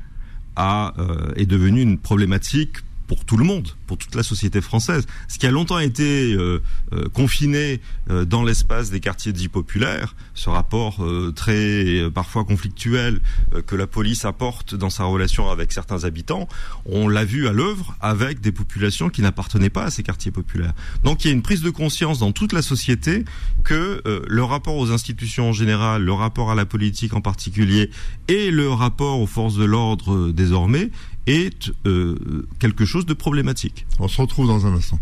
a, 0.56 0.94
est 1.36 1.44
devenu 1.44 1.82
une 1.82 1.98
problématique 1.98 2.78
pour 3.08 3.24
tout 3.24 3.38
le 3.38 3.44
monde, 3.44 3.68
pour 3.86 3.96
toute 3.96 4.14
la 4.14 4.22
société 4.22 4.60
française. 4.60 5.06
Ce 5.26 5.38
qui 5.38 5.46
a 5.46 5.50
longtemps 5.50 5.78
été 5.78 6.34
euh, 6.34 6.62
euh, 6.92 7.08
confiné 7.08 7.80
euh, 8.10 8.26
dans 8.26 8.44
l'espace 8.44 8.90
des 8.90 9.00
quartiers 9.00 9.32
dits 9.32 9.48
populaires, 9.48 10.14
ce 10.34 10.50
rapport 10.50 11.04
très 11.34 12.08
parfois 12.14 12.44
conflictuel 12.44 13.20
que 13.66 13.74
la 13.74 13.86
police 13.86 14.26
apporte 14.26 14.74
dans 14.74 14.90
sa 14.90 15.04
relation 15.04 15.50
avec 15.50 15.72
certains 15.72 16.04
habitants, 16.04 16.46
on 16.84 17.08
l'a 17.08 17.24
vu 17.24 17.48
à 17.48 17.52
l'œuvre 17.52 17.96
avec 18.00 18.40
des 18.40 18.52
populations 18.52 19.08
qui 19.08 19.22
n'appartenaient 19.22 19.70
pas 19.70 19.84
à 19.84 19.90
ces 19.90 20.02
quartiers 20.02 20.30
populaires. 20.30 20.74
Donc 21.02 21.24
il 21.24 21.28
y 21.28 21.30
a 21.30 21.34
une 21.34 21.42
prise 21.42 21.62
de 21.62 21.70
conscience 21.70 22.18
dans 22.18 22.32
toute 22.32 22.52
la 22.52 22.62
société 22.62 23.24
que 23.64 24.02
le 24.04 24.44
rapport 24.44 24.76
aux 24.76 24.92
institutions 24.92 25.48
en 25.48 25.52
général, 25.52 26.04
le 26.04 26.12
rapport 26.12 26.50
à 26.50 26.54
la 26.54 26.66
politique 26.66 27.14
en 27.14 27.20
particulier 27.20 27.90
et 28.28 28.50
le 28.50 28.68
rapport 28.70 29.20
aux 29.20 29.26
forces 29.26 29.56
de 29.56 29.64
l'ordre 29.64 30.30
désormais 30.30 30.90
est 31.28 31.70
euh, 31.86 32.46
quelque 32.58 32.84
chose 32.84 33.06
de 33.06 33.14
problématique. 33.14 33.86
On 33.98 34.08
se 34.08 34.20
retrouve 34.20 34.46
dans 34.46 34.66
un 34.66 34.74
instant. 34.74 34.98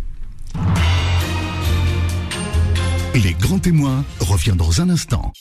Les 3.14 3.33
grands 3.33 3.61
témoins 3.61 4.04
revient 4.21 4.54
dans 4.56 4.80
un 4.83 4.90
instant. 4.90 5.33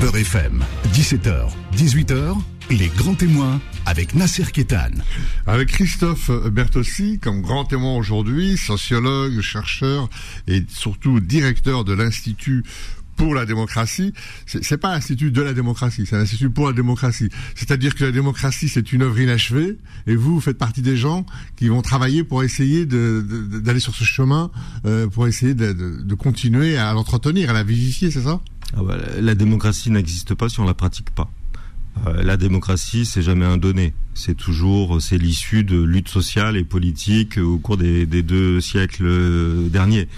Beurre 0.00 0.16
FM, 0.16 0.62
17h, 0.92 1.48
18h, 1.76 2.36
les 2.70 2.88
grands 2.88 3.14
témoins 3.14 3.60
avec 3.86 4.14
Nasser 4.14 4.44
Kétan. 4.52 4.90
Avec 5.46 5.68
Christophe 5.68 6.30
Bertossi 6.50 7.18
comme 7.18 7.40
grand 7.40 7.64
témoin 7.64 7.96
aujourd'hui, 7.96 8.56
sociologue, 8.56 9.40
chercheur 9.40 10.08
et 10.46 10.62
surtout 10.68 11.20
directeur 11.20 11.84
de 11.84 11.94
l'Institut 11.94 12.62
pour 13.22 13.34
la 13.36 13.46
démocratie, 13.46 14.12
c'est 14.46 14.78
pas 14.78 14.90
l'institut 14.90 15.30
de 15.30 15.42
la 15.42 15.54
démocratie, 15.54 16.06
c'est 16.06 16.16
l'institut 16.16 16.50
pour 16.50 16.66
la 16.66 16.72
démocratie. 16.72 17.28
C'est-à-dire 17.54 17.94
que 17.94 18.04
la 18.04 18.10
démocratie 18.10 18.68
c'est 18.68 18.92
une 18.92 19.02
œuvre 19.02 19.20
inachevée, 19.20 19.78
et 20.08 20.16
vous, 20.16 20.34
vous 20.34 20.40
faites 20.40 20.58
partie 20.58 20.82
des 20.82 20.96
gens 20.96 21.24
qui 21.54 21.68
vont 21.68 21.82
travailler 21.82 22.24
pour 22.24 22.42
essayer 22.42 22.84
d'aller 22.84 23.78
sur 23.78 23.94
ce 23.94 24.02
chemin, 24.02 24.50
euh, 24.86 25.06
pour 25.06 25.28
essayer 25.28 25.54
de, 25.54 26.14
continuer 26.14 26.76
à 26.76 26.92
l'entretenir, 26.94 27.50
à 27.50 27.52
la 27.52 27.62
vivifier, 27.62 28.10
c'est 28.10 28.22
ça? 28.22 28.40
Ah 28.76 28.82
bah, 28.82 28.98
La 29.20 29.36
démocratie 29.36 29.90
n'existe 29.90 30.34
pas 30.34 30.48
si 30.48 30.58
on 30.58 30.64
la 30.64 30.74
pratique 30.74 31.10
pas. 31.10 31.30
Euh, 32.06 32.22
la 32.22 32.36
démocratie, 32.36 33.04
c'est 33.04 33.22
jamais 33.22 33.44
un 33.44 33.56
donné. 33.56 33.94
C'est 34.14 34.36
toujours, 34.36 35.00
c'est 35.00 35.18
l'issue 35.18 35.62
de 35.62 35.80
luttes 35.80 36.08
sociales 36.08 36.56
et 36.56 36.64
politiques 36.64 37.38
au 37.38 37.58
cours 37.58 37.76
des, 37.76 38.06
deux 38.06 38.60
siècles 38.60 39.06
euh, 39.06 39.68
derniers. 39.68 40.08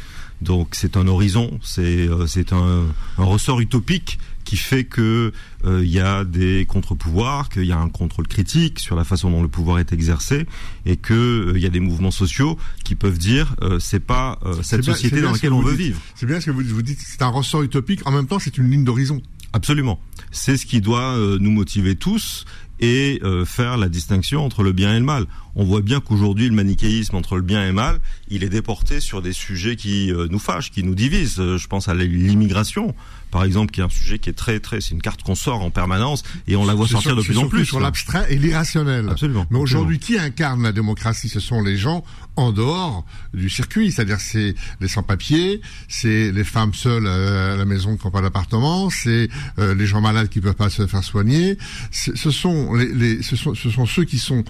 Donc 0.41 0.69
c'est 0.73 0.97
un 0.97 1.07
horizon, 1.07 1.59
c'est 1.62 2.09
euh, 2.09 2.26
c'est 2.26 2.53
un, 2.53 2.85
un, 3.19 3.25
ressort 3.25 3.61
utopique 3.61 4.19
qui 4.45 4.57
fait 4.57 4.85
que 4.85 5.33
euh, 5.64 5.83
il 5.83 5.91
y 5.91 6.00
a 6.00 6.25
des 6.25 6.67
contre-pouvoirs, 6.67 7.49
qu'il 7.49 7.64
y 7.64 7.73
a 7.73 7.79
un 7.79 7.88
contrôle 7.88 8.29
critique 8.29 8.79
sur 8.79 8.95
la 8.95 9.05
façon 9.05 9.31
dont 9.31 9.41
le 9.41 9.49
pouvoir 9.49 9.79
est 9.79 9.93
exercé, 9.93 10.47
et 10.85 10.97
que 10.97 11.14
euh, 11.14 11.53
il 11.57 11.62
y 11.62 11.67
a 11.67 11.71
des 11.71 11.81
mouvements 11.81 12.11
sociaux 12.11 12.59
qui 12.85 12.95
peuvent 12.95 13.19
dire 13.19 13.57
c'est 13.81 14.05
pas 14.05 14.38
cette 14.62 14.85
société 14.85 15.23
dans 15.23 15.33
laquelle 15.33 15.53
on 15.53 15.62
veut 15.62 15.75
vivre. 15.75 16.00
C'est 16.14 16.26
bien 16.26 16.41
ce 16.41 16.47
que 16.47 16.50
vous, 16.50 16.62
vous 16.62 16.83
dites, 16.83 17.00
c'est 17.00 17.23
un 17.23 17.29
ressort 17.29 17.62
utopique. 17.62 18.07
En 18.07 18.11
même 18.11 18.26
temps, 18.26 18.38
c'est 18.38 18.59
une 18.59 18.71
ligne 18.71 18.85
d'horizon. 18.85 19.23
Absolument. 19.55 20.00
C'est 20.33 20.57
ce 20.57 20.67
qui 20.67 20.81
doit 20.81 21.17
nous 21.38 21.53
motiver 21.53 21.95
tous 21.95 22.45
et 22.81 23.21
euh, 23.23 23.45
faire 23.45 23.76
la 23.76 23.88
distinction 23.88 24.45
entre 24.45 24.62
le 24.62 24.73
bien 24.73 24.95
et 24.95 24.99
le 24.99 25.05
mal. 25.05 25.26
On 25.56 25.64
voit 25.64 25.82
bien 25.82 26.00
qu'aujourd'hui 26.00 26.49
le 26.49 26.54
manichéisme 26.54 27.16
entre 27.16 27.37
le 27.37 27.42
bien 27.42 27.62
et 27.62 27.68
le 27.68 27.73
mal, 27.73 28.00
il 28.28 28.42
est 28.42 28.49
déporté 28.49 29.00
sur 29.00 29.23
des 29.23 29.32
sujets 29.32 29.76
qui 29.76 30.12
euh, 30.12 30.26
nous 30.30 30.38
fâchent, 30.38 30.70
qui 30.70 30.82
nous 30.82 30.94
divisent. 30.94 31.38
Euh, 31.38 31.58
je 31.58 31.68
pense 31.68 31.88
à 31.88 31.94
l'immigration, 31.94 32.94
par 33.30 33.44
exemple, 33.44 33.73
qui 33.73 33.80
est 33.80 33.84
un 33.84 33.88
sujet 33.88 34.18
qui 34.18 34.30
est 34.30 34.34
très 34.34 34.61
très, 34.61 34.80
c'est 34.80 34.90
une 34.90 35.02
carte 35.02 35.23
qu'on 35.23 35.34
sort 35.34 35.62
en 35.62 35.70
permanence 35.70 36.23
et 36.49 36.56
on 36.56 36.64
la 36.64 36.75
voit 36.75 36.88
sortir 36.88 37.14
de 37.16 37.23
plus 37.23 37.38
en 37.38 37.49
plus. 37.49 37.64
Sur 37.64 37.80
l'abstrait 37.80 38.26
et 38.30 38.37
l'irrationnel. 38.37 39.08
Absolument. 39.08 39.46
Mais 39.50 39.58
aujourd'hui, 39.58 39.99
qui 39.99 40.18
incarne 40.18 40.62
la 40.62 40.73
démocratie? 40.73 41.28
Ce 41.28 41.40
sont 41.40 41.62
les 41.62 41.76
gens 41.76 42.04
en 42.37 42.50
dehors 42.50 43.04
du 43.32 43.49
circuit, 43.49 43.92
c'est-à-dire 43.92 44.20
c'est 44.20 44.54
les 44.80 44.88
sans-papiers, 44.88 45.61
c'est 45.88 46.32
les 46.32 46.44
femmes 46.44 46.75
seules 46.75 47.06
à 47.06 47.56
la 47.56 47.64
maison 47.64 47.96
qui 47.96 48.04
n'ont 48.04 48.11
pas 48.11 48.23
d'appartement, 48.23 48.90
c'est 48.90 49.28
les 49.58 49.87
gens 49.87 50.00
malades 50.00 50.28
qui 50.28 50.40
peuvent 50.40 50.54
pas 50.54 50.70
se 50.70 50.87
faire 50.87 51.04
soigner. 51.04 51.58
Ce 51.90 52.30
sont 52.30 52.75
les, 52.75 53.23
ce, 53.23 53.37
sont, 53.37 53.54
ce 53.54 53.70
sont 53.70 53.87
ceux 53.87 54.04
qui 54.04 54.18
sont 54.18 54.44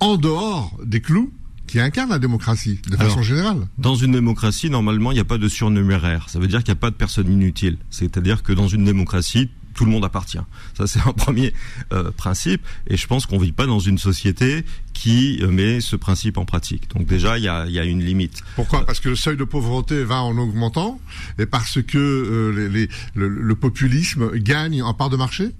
en 0.00 0.16
dehors 0.16 0.76
des 0.84 1.00
clous 1.00 1.32
qui 1.66 1.80
incarnent 1.80 2.10
la 2.10 2.18
démocratie, 2.18 2.80
de 2.88 2.96
façon 2.96 3.22
générale. 3.22 3.66
Dans 3.78 3.96
une 3.96 4.12
démocratie, 4.12 4.70
normalement, 4.70 5.10
il 5.10 5.14
n'y 5.14 5.20
a 5.20 5.24
pas 5.24 5.38
de 5.38 5.48
surnuméraire. 5.48 6.28
Ça 6.28 6.38
veut 6.38 6.46
dire 6.46 6.62
qu'il 6.62 6.72
n'y 6.72 6.78
a 6.78 6.80
pas 6.80 6.90
de 6.90 6.96
personne 6.96 7.30
inutile. 7.30 7.78
C'est-à-dire 7.90 8.42
que 8.42 8.52
dans 8.52 8.68
une 8.68 8.84
démocratie, 8.84 9.50
tout 9.74 9.84
le 9.84 9.90
monde 9.90 10.04
appartient. 10.04 10.38
Ça, 10.76 10.86
c'est 10.86 11.00
un 11.00 11.12
premier 11.16 11.52
euh, 11.92 12.10
principe. 12.12 12.62
Et 12.86 12.96
je 12.96 13.06
pense 13.06 13.26
qu'on 13.26 13.38
vit 13.38 13.52
pas 13.52 13.66
dans 13.66 13.80
une 13.80 13.98
société 13.98 14.64
qui 14.92 15.40
euh, 15.42 15.48
met 15.48 15.80
ce 15.80 15.96
principe 15.96 16.38
en 16.38 16.44
pratique. 16.44 16.88
Donc 16.94 17.06
déjà, 17.06 17.36
il 17.36 17.44
y 17.44 17.48
a, 17.48 17.66
y 17.66 17.78
a, 17.78 17.84
une 17.84 18.02
limite. 18.02 18.42
Pourquoi? 18.54 18.86
Parce 18.86 19.00
que 19.00 19.08
le 19.08 19.16
seuil 19.16 19.36
de 19.36 19.44
pauvreté 19.44 20.04
va 20.04 20.22
en 20.22 20.38
augmentant 20.38 21.00
et 21.38 21.46
parce 21.46 21.82
que 21.82 21.98
euh, 21.98 22.68
les, 22.68 22.88
le 23.14 23.54
populisme 23.54 24.36
gagne 24.38 24.82
en 24.82 24.94
part 24.94 25.10
de 25.10 25.16
marché? 25.16 25.52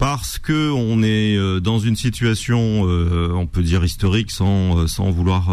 Parce 0.00 0.38
que 0.38 0.70
on 0.72 1.02
est 1.02 1.36
euh, 1.36 1.60
dans 1.60 1.78
une 1.78 1.94
situation, 1.94 2.88
euh, 2.88 3.32
on 3.34 3.46
peut 3.46 3.62
dire 3.62 3.84
historique, 3.84 4.30
sans 4.30 4.78
euh, 4.78 4.86
sans 4.86 5.10
vouloir 5.10 5.50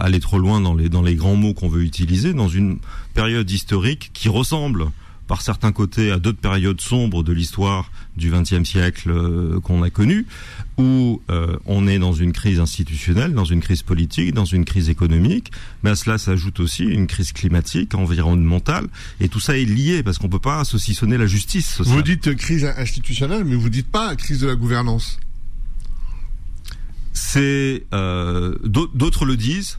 aller 0.00 0.18
trop 0.18 0.38
loin 0.38 0.60
dans 0.60 0.74
les 0.74 0.88
dans 0.88 1.00
les 1.00 1.14
grands 1.14 1.36
mots 1.36 1.54
qu'on 1.54 1.68
veut 1.68 1.84
utiliser, 1.84 2.34
dans 2.34 2.48
une 2.48 2.78
période 3.14 3.48
historique 3.48 4.10
qui 4.12 4.28
ressemble 4.28 4.86
par 5.26 5.42
certains 5.42 5.72
côtés 5.72 6.10
à 6.10 6.18
d'autres 6.18 6.38
périodes 6.38 6.80
sombres 6.80 7.22
de 7.22 7.32
l'histoire 7.32 7.90
du 8.16 8.30
XXe 8.30 8.68
siècle 8.68 9.10
euh, 9.10 9.60
qu'on 9.60 9.82
a 9.82 9.90
connu, 9.90 10.26
où 10.76 11.22
euh, 11.30 11.56
on 11.66 11.86
est 11.86 11.98
dans 11.98 12.12
une 12.12 12.32
crise 12.32 12.60
institutionnelle, 12.60 13.32
dans 13.32 13.44
une 13.44 13.60
crise 13.60 13.82
politique, 13.82 14.34
dans 14.34 14.44
une 14.44 14.64
crise 14.64 14.90
économique, 14.90 15.50
mais 15.82 15.90
à 15.90 15.96
cela 15.96 16.18
s'ajoute 16.18 16.60
aussi 16.60 16.84
une 16.84 17.06
crise 17.06 17.32
climatique, 17.32 17.94
environnementale, 17.94 18.86
et 19.20 19.28
tout 19.28 19.40
ça 19.40 19.56
est 19.56 19.64
lié 19.64 20.02
parce 20.02 20.18
qu'on 20.18 20.28
peut 20.28 20.38
pas 20.38 20.64
saucissonner 20.64 21.16
la 21.16 21.26
justice 21.26 21.66
sociale. 21.66 21.96
Vous 21.96 22.02
dites 22.02 22.34
crise 22.36 22.64
institutionnelle, 22.64 23.44
mais 23.44 23.56
vous 23.56 23.70
dites 23.70 23.88
pas 23.88 24.14
crise 24.16 24.40
de 24.40 24.46
la 24.46 24.56
gouvernance. 24.56 25.18
C'est 27.12 27.84
euh, 27.94 28.56
d'autres 28.64 29.24
le 29.24 29.36
disent, 29.36 29.78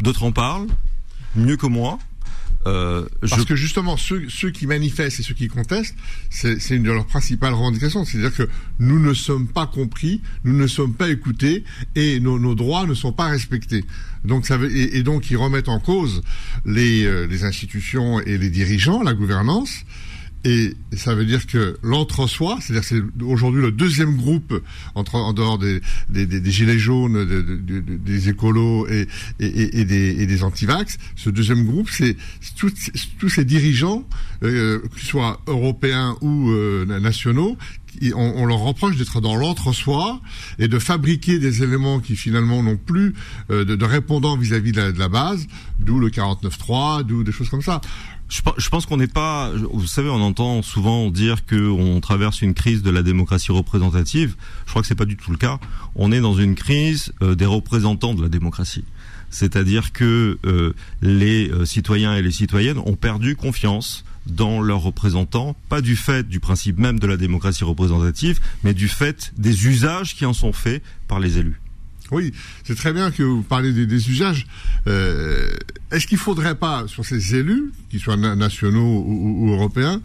d'autres 0.00 0.22
en 0.22 0.32
parlent 0.32 0.68
mieux 1.36 1.56
que 1.56 1.66
moi. 1.66 1.98
Euh, 2.66 3.06
Parce 3.20 3.44
que 3.44 3.54
justement, 3.54 3.96
ceux, 3.96 4.28
ceux, 4.28 4.50
qui 4.50 4.66
manifestent 4.66 5.20
et 5.20 5.22
ceux 5.22 5.34
qui 5.34 5.48
contestent, 5.48 5.94
c'est 6.30 6.70
une 6.70 6.82
de 6.82 6.90
leurs 6.90 7.06
principales 7.06 7.54
revendications. 7.54 8.04
C'est-à-dire 8.04 8.34
que 8.34 8.48
nous 8.78 8.98
ne 8.98 9.14
sommes 9.14 9.46
pas 9.46 9.66
compris, 9.66 10.20
nous 10.44 10.56
ne 10.56 10.66
sommes 10.66 10.94
pas 10.94 11.08
écoutés 11.08 11.64
et 11.94 12.20
nos, 12.20 12.38
nos 12.38 12.54
droits 12.54 12.86
ne 12.86 12.94
sont 12.94 13.12
pas 13.12 13.28
respectés. 13.28 13.84
Donc 14.24 14.46
ça 14.46 14.56
veut, 14.56 14.74
et, 14.76 15.02
donc 15.02 15.30
ils 15.30 15.36
remettent 15.36 15.68
en 15.68 15.78
cause 15.78 16.22
les, 16.64 17.04
euh, 17.04 17.26
les 17.26 17.44
institutions 17.44 18.20
et 18.20 18.38
les 18.38 18.50
dirigeants, 18.50 19.02
la 19.02 19.14
gouvernance. 19.14 19.84
Et 20.48 20.76
ça 20.96 21.16
veut 21.16 21.24
dire 21.24 21.44
que 21.48 21.76
l'entre-soi, 21.82 22.58
c'est-à-dire 22.60 22.84
c'est 22.84 23.02
aujourd'hui 23.20 23.60
le 23.60 23.72
deuxième 23.72 24.14
groupe 24.16 24.62
entre 24.94 25.16
en 25.16 25.32
dehors 25.32 25.58
des, 25.58 25.80
des, 26.08 26.50
gilets 26.52 26.78
jaunes, 26.78 27.24
des 28.04 28.28
écolos 28.28 28.86
et, 28.86 29.08
des, 29.40 30.24
des 30.24 30.44
antivax, 30.44 30.98
ce 31.16 31.30
deuxième 31.30 31.64
groupe, 31.64 31.90
c'est 31.90 32.16
tous 32.54 33.28
ces 33.28 33.44
dirigeants, 33.44 34.06
euh, 34.44 34.78
qu'ils 34.96 35.08
soient 35.08 35.40
européens 35.48 36.16
ou 36.20 36.50
euh, 36.50 36.84
nationaux, 37.00 37.56
on, 38.14 38.46
leur 38.46 38.58
reproche 38.58 38.96
d'être 38.96 39.20
dans 39.20 39.36
l'entre-soi 39.36 40.20
et 40.58 40.68
de 40.68 40.78
fabriquer 40.78 41.38
des 41.38 41.62
éléments 41.62 42.00
qui 42.00 42.16
finalement 42.16 42.62
n'ont 42.62 42.76
plus 42.76 43.14
euh, 43.50 43.64
de, 43.64 43.74
de 43.74 43.84
répondants 43.84 44.36
vis-à-vis 44.36 44.72
de, 44.72 44.90
de, 44.90 44.98
la 44.98 45.08
base, 45.08 45.46
d'où 45.80 45.98
le 45.98 46.08
49.3, 46.08 47.02
d'où 47.04 47.24
des 47.24 47.32
choses 47.32 47.48
comme 47.48 47.62
ça. 47.62 47.80
Je, 48.28 48.68
pense 48.70 48.86
qu'on 48.86 48.96
n'est 48.96 49.06
pas. 49.06 49.52
Vous 49.72 49.86
savez, 49.86 50.08
on 50.08 50.20
entend 50.20 50.62
souvent 50.62 51.10
dire 51.10 51.46
qu'on 51.46 52.00
traverse 52.00 52.42
une 52.42 52.54
crise 52.54 52.82
de 52.82 52.90
la 52.90 53.02
démocratie 53.02 53.52
représentative. 53.52 54.34
Je 54.64 54.70
crois 54.70 54.82
que 54.82 54.88
c'est 54.88 54.96
pas 54.96 55.04
du 55.04 55.16
tout 55.16 55.30
le 55.30 55.36
cas. 55.36 55.60
On 55.94 56.10
est 56.10 56.20
dans 56.20 56.34
une 56.34 56.56
crise 56.56 57.12
euh, 57.22 57.36
des 57.36 57.46
représentants 57.46 58.14
de 58.14 58.22
la 58.22 58.28
démocratie. 58.28 58.84
C'est-à-dire 59.30 59.92
que 59.92 60.38
euh, 60.44 60.72
les 61.02 61.50
euh, 61.50 61.64
citoyens 61.64 62.16
et 62.16 62.22
les 62.22 62.32
citoyennes 62.32 62.78
ont 62.78 62.96
perdu 62.96 63.36
confiance 63.36 64.04
dans 64.26 64.60
leurs 64.60 64.80
représentants, 64.80 65.54
pas 65.68 65.80
du 65.80 65.94
fait 65.94 66.28
du 66.28 66.40
principe 66.40 66.78
même 66.78 66.98
de 66.98 67.06
la 67.06 67.16
démocratie 67.16 67.62
représentative, 67.62 68.40
mais 68.64 68.74
du 68.74 68.88
fait 68.88 69.32
des 69.36 69.66
usages 69.66 70.16
qui 70.16 70.26
en 70.26 70.32
sont 70.32 70.52
faits 70.52 70.82
par 71.06 71.20
les 71.20 71.38
élus. 71.38 71.60
Oui, 72.12 72.32
c'est 72.64 72.76
très 72.76 72.92
bien 72.92 73.10
que 73.10 73.22
vous 73.22 73.42
parlez 73.42 73.72
des, 73.72 74.10
usages. 74.10 74.46
Euh, 74.86 75.50
est-ce 75.90 76.06
qu'il 76.06 76.18
faudrait 76.18 76.54
pas, 76.54 76.84
sur 76.86 77.04
ces 77.04 77.34
élus, 77.34 77.72
qu'ils 77.90 78.00
soient 78.00 78.16
nationaux 78.16 79.04
ou, 79.06 79.46
ou 79.46 79.50
européens, 79.52 80.00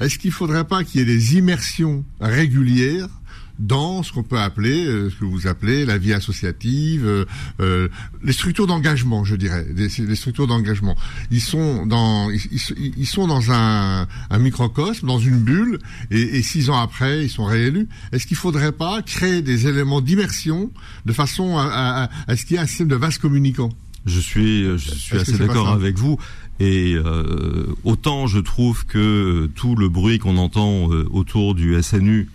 est-ce 0.00 0.18
qu'il 0.18 0.32
faudrait 0.32 0.64
pas 0.64 0.84
qu'il 0.84 1.00
y 1.00 1.02
ait 1.02 1.06
des 1.06 1.36
immersions 1.36 2.04
régulières 2.20 3.08
dans 3.58 4.02
ce 4.02 4.12
qu'on 4.12 4.22
peut 4.22 4.38
appeler, 4.38 4.86
euh, 4.86 5.10
ce 5.10 5.16
que 5.16 5.24
vous 5.24 5.46
appelez 5.46 5.84
la 5.84 5.98
vie 5.98 6.12
associative, 6.12 7.06
euh, 7.06 7.24
euh 7.60 7.88
les 8.22 8.32
structures 8.32 8.66
d'engagement, 8.66 9.24
je 9.24 9.36
dirais, 9.36 9.66
les, 9.74 9.88
structures 10.16 10.46
d'engagement. 10.46 10.96
Ils 11.30 11.40
sont 11.40 11.86
dans, 11.86 12.30
ils, 12.30 12.94
ils, 12.96 13.06
sont 13.06 13.26
dans 13.26 13.50
un, 13.50 14.06
un, 14.30 14.38
microcosme, 14.38 15.06
dans 15.06 15.18
une 15.18 15.38
bulle, 15.38 15.78
et, 16.10 16.20
et, 16.20 16.42
six 16.42 16.70
ans 16.70 16.78
après, 16.78 17.24
ils 17.24 17.30
sont 17.30 17.44
réélus. 17.44 17.88
Est-ce 18.12 18.26
qu'il 18.26 18.36
faudrait 18.36 18.72
pas 18.72 19.02
créer 19.02 19.42
des 19.42 19.66
éléments 19.66 20.00
d'immersion 20.00 20.70
de 21.06 21.12
façon 21.12 21.56
à, 21.58 21.64
à, 21.64 22.10
à 22.26 22.36
ce 22.36 22.44
qu'il 22.44 22.56
y 22.56 22.58
ait 22.58 22.62
un 22.62 22.66
système 22.66 22.88
de 22.88 22.96
vase 22.96 23.18
communicant? 23.18 23.70
Je 24.06 24.20
suis, 24.20 24.64
je 24.64 24.94
suis 24.94 25.16
assez 25.16 25.38
d'accord 25.38 25.68
avec 25.68 25.98
vous. 25.98 26.18
Et 26.60 26.94
euh, 26.94 27.66
autant 27.84 28.26
je 28.26 28.40
trouve 28.40 28.84
que 28.84 29.48
tout 29.54 29.76
le 29.76 29.88
bruit 29.88 30.18
qu'on 30.18 30.38
entend 30.38 30.86
autour 31.10 31.54
du 31.54 31.80
SNU 31.80 32.28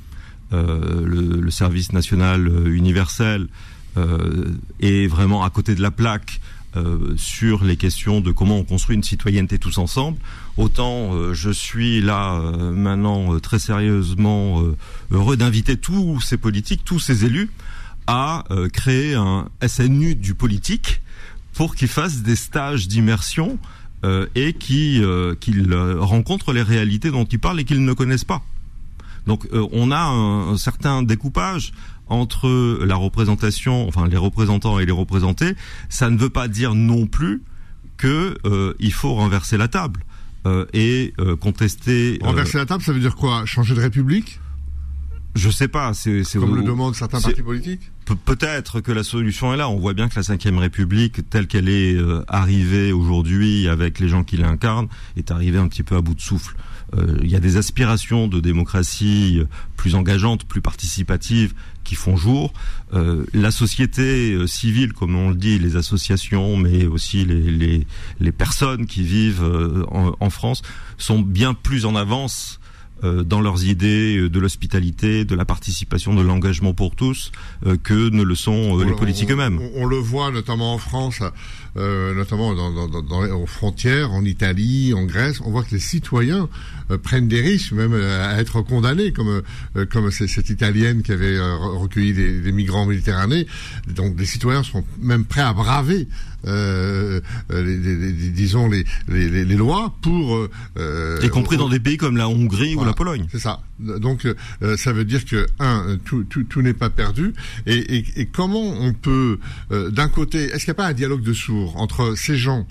euh, 0.53 1.03
le, 1.05 1.51
service 1.51 1.93
national 1.93 2.47
euh, 2.47 2.73
universel 2.73 3.47
euh, 3.97 4.45
est 4.79 5.07
vraiment 5.07 5.43
à 5.43 5.49
côté 5.49 5.75
de 5.75 5.81
la 5.81 5.91
plaque 5.91 6.39
sur 7.17 7.63
les 7.63 7.77
questions 7.77 8.19
de 8.19 8.31
comment 8.31 8.57
on 8.57 8.63
construit 8.63 8.95
une 8.95 9.03
citoyenneté 9.03 9.59
tous 9.59 9.77
ensemble. 9.77 10.17
Autant 10.57 11.31
je 11.31 11.51
suis 11.51 12.01
là 12.01 12.41
maintenant 12.71 13.39
très 13.39 13.59
sérieusement 13.59 14.59
heureux 15.11 15.37
d'inviter 15.37 15.77
tous 15.77 16.19
ces 16.21 16.35
politiques, 16.35 16.81
tous 16.83 16.97
ces 16.97 17.25
élus 17.25 17.51
à 18.07 18.45
créer 18.73 19.13
un 19.13 19.49
SNU 19.63 20.15
du 20.15 20.33
politique 20.33 21.03
pour 21.53 21.75
qu'ils 21.75 21.89
fassent 21.89 22.23
des 22.23 22.35
stages 22.35 22.87
d'immersion 22.87 23.59
et 24.33 24.53
qu'ils 24.53 25.05
rencontrent 25.99 26.53
les 26.53 26.63
réalités 26.63 27.11
dont 27.11 27.25
ils 27.25 27.37
parlent 27.37 27.59
et 27.59 27.65
qu'ils 27.65 27.85
ne 27.85 27.93
connaissent 27.93 28.25
pas. 28.25 28.41
Donc 29.25 29.47
euh, 29.53 29.67
on 29.71 29.91
a 29.91 30.01
un, 30.01 30.57
certain 30.57 31.03
découpage 31.03 31.71
entre 32.07 32.79
la 32.83 32.95
représentation, 32.95 33.87
enfin 33.87 34.07
les 34.07 34.17
représentants 34.17 34.79
et 34.79 34.85
les 34.85 34.91
représentés. 34.91 35.55
Ça 35.89 36.09
ne 36.09 36.17
veut 36.17 36.29
pas 36.29 36.47
dire 36.47 36.75
non 36.75 37.07
plus 37.07 37.43
que 37.97 38.37
euh, 38.45 38.73
il 38.79 38.93
faut 38.93 39.13
renverser 39.13 39.57
la 39.57 39.67
table 39.67 40.01
euh, 40.45 40.65
et 40.73 41.13
contester. 41.39 42.19
Renverser 42.21 42.57
la 42.57 42.65
table, 42.65 42.83
ça 42.83 42.91
veut 42.91 42.99
dire 42.99 43.15
quoi? 43.15 43.45
Changer 43.45 43.75
de 43.75 43.81
république? 43.81 44.39
Je 45.35 45.49
sais 45.49 45.67
pas. 45.67 45.95
C'est 45.95 46.21
comme 46.33 46.55
le 46.55 46.61
demandent 46.61 46.95
certains 46.95 47.19
partis 47.19 47.41
politiques? 47.41 47.91
Peut-être 48.25 48.81
que 48.81 48.91
la 48.91 49.03
solution 49.03 49.51
est 49.51 49.57
là. 49.57 49.67
On 49.67 49.79
voit 49.79 49.93
bien 49.93 50.07
que 50.07 50.19
la 50.19 50.21
Ve 50.21 50.57
République, 50.59 51.27
telle 51.31 51.47
qu'elle 51.47 51.69
est 51.69 51.97
arrivée 52.27 52.91
aujourd'hui 52.91 53.67
avec 53.67 53.99
les 53.99 54.09
gens 54.09 54.23
qui 54.23 54.37
l'incarnent, 54.37 54.89
est 55.17 55.31
arrivée 55.31 55.57
un 55.57 55.67
petit 55.69 55.81
peu 55.81 55.95
à 55.95 56.01
bout 56.01 56.13
de 56.13 56.21
souffle. 56.21 56.55
Euh, 56.97 57.17
il 57.23 57.29
y 57.29 57.35
a 57.35 57.39
des 57.39 57.57
aspirations 57.57 58.27
de 58.27 58.39
démocratie 58.39 59.41
plus 59.77 59.95
engageantes, 59.95 60.45
plus 60.45 60.61
participatives 60.61 61.53
qui 61.83 61.95
font 61.95 62.15
jour. 62.15 62.53
Euh, 62.93 63.25
la 63.33 63.51
société 63.51 64.33
euh, 64.33 64.47
civile, 64.47 64.93
comme 64.93 65.15
on 65.15 65.29
le 65.29 65.35
dit, 65.35 65.59
les 65.59 65.75
associations, 65.75 66.57
mais 66.57 66.85
aussi 66.85 67.25
les, 67.25 67.51
les, 67.51 67.87
les 68.19 68.31
personnes 68.31 68.85
qui 68.85 69.03
vivent 69.03 69.43
en, 69.91 70.15
en, 70.19 70.29
France, 70.29 70.61
sont 70.97 71.19
bien 71.19 71.53
plus 71.53 71.85
en 71.85 71.95
avance 71.95 72.59
dans 73.25 73.41
leurs 73.41 73.65
idées 73.65 74.29
de 74.29 74.39
l'hospitalité, 74.39 75.25
de 75.25 75.35
la 75.35 75.43
participation, 75.43 76.13
de 76.13 76.21
l'engagement 76.21 76.73
pour 76.73 76.95
tous, 76.95 77.33
que 77.83 78.09
ne 78.09 78.23
le 78.23 78.33
sont 78.33 78.77
les 78.77 78.93
politiques 78.93 79.29
eux-mêmes. 79.29 79.59
On, 79.75 79.85
le 79.85 79.97
voit 79.97 80.31
notamment 80.31 80.73
en 80.73 80.77
France, 80.77 81.21
notamment 81.75 82.53
dans, 82.53 82.87
dans, 82.87 83.41
aux 83.41 83.45
frontières, 83.45 84.11
en 84.11 84.23
Italie, 84.23 84.93
en 84.93 85.05
Grèce, 85.05 85.41
on 85.43 85.51
voit 85.51 85.63
que 85.63 85.71
les 85.71 85.79
citoyens 85.79 86.47
prennent 87.01 87.27
des 87.27 87.41
risques, 87.41 87.71
même 87.71 87.93
à 87.93 88.39
être 88.39 88.61
condamnés, 88.61 89.11
comme 89.11 89.41
comme 89.91 90.11
cette 90.11 90.49
italienne 90.49 91.01
qui 91.01 91.11
avait 91.11 91.39
recueilli 91.39 92.13
des, 92.13 92.41
des 92.41 92.51
migrants 92.51 92.85
méditerranéens. 92.85 93.45
Donc 93.87 94.15
des 94.15 94.25
citoyens 94.25 94.63
sont 94.63 94.83
même 95.01 95.25
prêts 95.25 95.41
à 95.41 95.53
braver 95.53 96.07
euh, 96.45 97.21
les, 97.49 98.11
disons 98.31 98.69
les, 98.69 98.85
les, 99.07 99.55
lois 99.55 99.93
pour 100.01 100.47
euh, 100.77 101.19
y 101.23 101.29
compris 101.29 101.57
dans 101.57 101.69
des 101.69 101.79
pays 101.79 101.97
comme 101.97 102.17
la 102.17 102.27
Hongrie 102.27 102.75
ou 102.75 102.83
la 102.83 102.93
Pologne. 102.93 103.27
C'est 103.31 103.39
ça. 103.39 103.61
Donc 103.79 104.25
euh, 104.25 104.77
ça 104.77 104.93
veut 104.93 105.05
dire 105.05 105.25
que 105.25 105.47
un 105.59 105.97
tout, 106.03 106.23
tout, 106.23 106.43
tout 106.43 106.61
n'est 106.61 106.73
pas 106.73 106.89
perdu 106.89 107.33
et, 107.65 107.97
et, 107.97 108.05
et, 108.17 108.25
comment 108.27 108.63
on 108.63 108.93
peut 108.93 109.39
euh, 109.71 109.89
d'un 109.89 110.07
côté 110.07 110.43
est-ce 110.43 110.65
qu'il 110.65 110.67
n'y 110.67 110.71
a 110.71 110.83
pas 110.83 110.87
un 110.87 110.93
dialogue 110.93 111.23
de 111.23 111.33
sourds 111.33 111.62
entre 111.75 112.15
ces 112.15 112.37
gens 112.37 112.67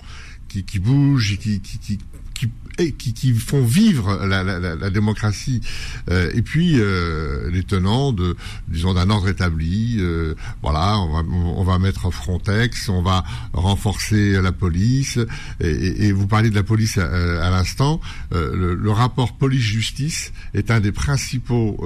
qui, 0.61 0.79
bougent 0.79 1.39
et 2.79 2.91
qui, 2.91 3.33
font 3.33 3.63
vivre 3.63 4.25
la, 4.25 4.89
démocratie 4.89 5.61
euh, 6.09 6.31
et 6.33 6.41
puis 6.41 6.79
euh, 6.79 7.49
les 7.51 7.63
tenants 7.63 8.11
d'un 8.13 9.09
ordre 9.09 9.29
établi 9.29 9.97
euh, 9.99 10.35
voilà 10.61 10.97
on 10.99 11.63
va 11.63 11.79
mettre 11.79 12.11
Frontex 12.11 12.89
on 12.89 13.01
va 13.01 13.23
renforcer 13.53 14.41
la 14.41 14.51
police 14.51 15.19
et, 15.59 16.07
et, 16.07 16.11
vous 16.11 16.27
parlez 16.27 16.49
de 16.49 16.55
la 16.55 16.63
police 16.63 16.97
à, 16.97 17.49
l'instant 17.49 18.01
le, 18.31 18.75
le, 18.75 18.91
rapport 18.91 19.33
police 19.33 19.61
justice 19.61 20.33
est 20.53 20.71
un 20.71 20.79
des 20.79 20.91
principaux 20.91 21.85